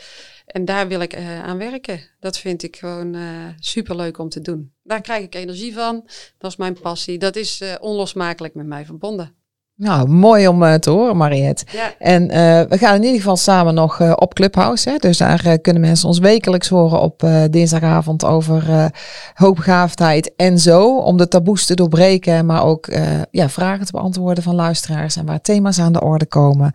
[0.46, 2.00] en daar wil ik uh, aan werken.
[2.20, 3.16] Dat vind ik gewoon
[3.58, 4.72] superleuk om te doen.
[4.82, 6.08] Daar krijg ik energie van.
[6.38, 7.18] Dat is mijn passie.
[7.18, 9.43] Dat is onlosmakelijk met mij verbonden.
[9.77, 11.64] Nou, mooi om uh, te horen, Mariette.
[11.72, 11.93] Ja.
[11.99, 12.31] En uh,
[12.68, 14.91] we gaan in ieder geval samen nog uh, op Clubhouse.
[14.91, 14.97] Hè?
[14.97, 18.91] Dus daar kunnen mensen ons wekelijks horen op dinsdagavond over
[19.35, 20.99] hoogbegaafdheid en zo.
[20.99, 22.89] Om de taboes te doorbreken, maar ook
[23.31, 26.72] ja, vragen te beantwoorden van luisteraars en waar thema's aan de orde komen.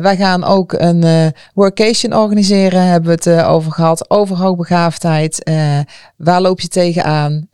[0.00, 5.50] wij gaan ook een workation organiseren, hebben we het over gehad, over hoogbegaafdheid.
[6.16, 7.48] waar loop je tegenaan?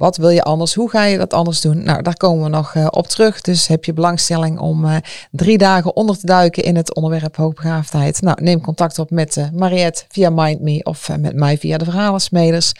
[0.00, 0.74] Wat wil je anders?
[0.74, 1.82] Hoe ga je dat anders doen?
[1.82, 3.40] Nou, daar komen we nog uh, op terug.
[3.40, 4.96] Dus heb je belangstelling om uh,
[5.30, 8.20] drie dagen onder te duiken in het onderwerp hoogbegaafdheid?
[8.20, 12.72] Nou, neem contact op met uh, Mariette via MindMe of met mij via de Verhalensmeders.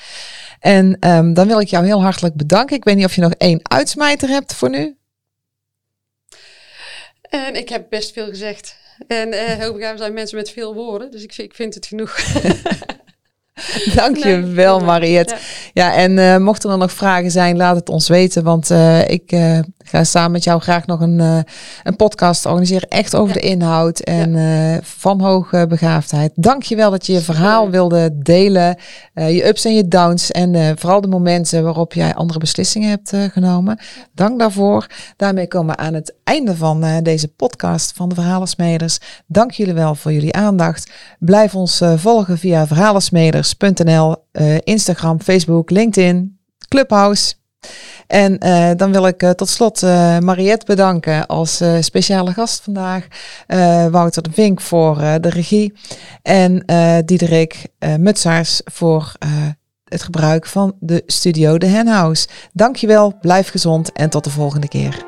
[0.61, 2.77] En um, dan wil ik jou heel hartelijk bedanken.
[2.77, 4.97] Ik weet niet of je nog één uitsmijter hebt voor nu.
[7.23, 8.77] En ik heb best veel gezegd.
[9.07, 12.17] En hoogbegaafd zijn mensen met veel woorden, dus ik, ik vind het genoeg.
[13.95, 15.37] Dank je wel, Mariette.
[15.73, 18.43] Ja, en uh, mochten er nog vragen zijn, laat het ons weten.
[18.43, 21.45] Want uh, ik uh, ga samen met jou graag nog een,
[21.83, 22.89] een podcast organiseren.
[22.89, 24.39] Echt over de inhoud en
[24.83, 26.33] van hoge begaafdheid.
[26.35, 28.77] Dank je wel dat je je verhaal wilde delen.
[29.15, 30.31] je ups en je downs.
[30.31, 33.79] En vooral de momenten waarop jij andere beslissingen hebt genomen.
[34.15, 34.87] Dank daarvoor.
[35.17, 38.99] Daarmee komen we aan het einde van deze podcast van de Verhalensmeders.
[39.27, 40.91] Dank jullie wel voor jullie aandacht.
[41.19, 46.39] Blijf ons volgen via Verhalensmeders uh, Instagram, Facebook, LinkedIn,
[46.69, 47.35] Clubhouse.
[48.07, 53.07] En uh, dan wil ik uh, tot slot uh, Mariette bedanken als speciale gast vandaag.
[53.91, 55.73] Wouter de Vink voor de regie.
[56.23, 56.65] En
[57.05, 57.67] Diederik
[57.99, 59.13] Mutsaars voor
[59.85, 62.29] het gebruik van de studio De Henhouse.
[62.53, 65.05] Dankjewel, blijf gezond en tot de volgende keer.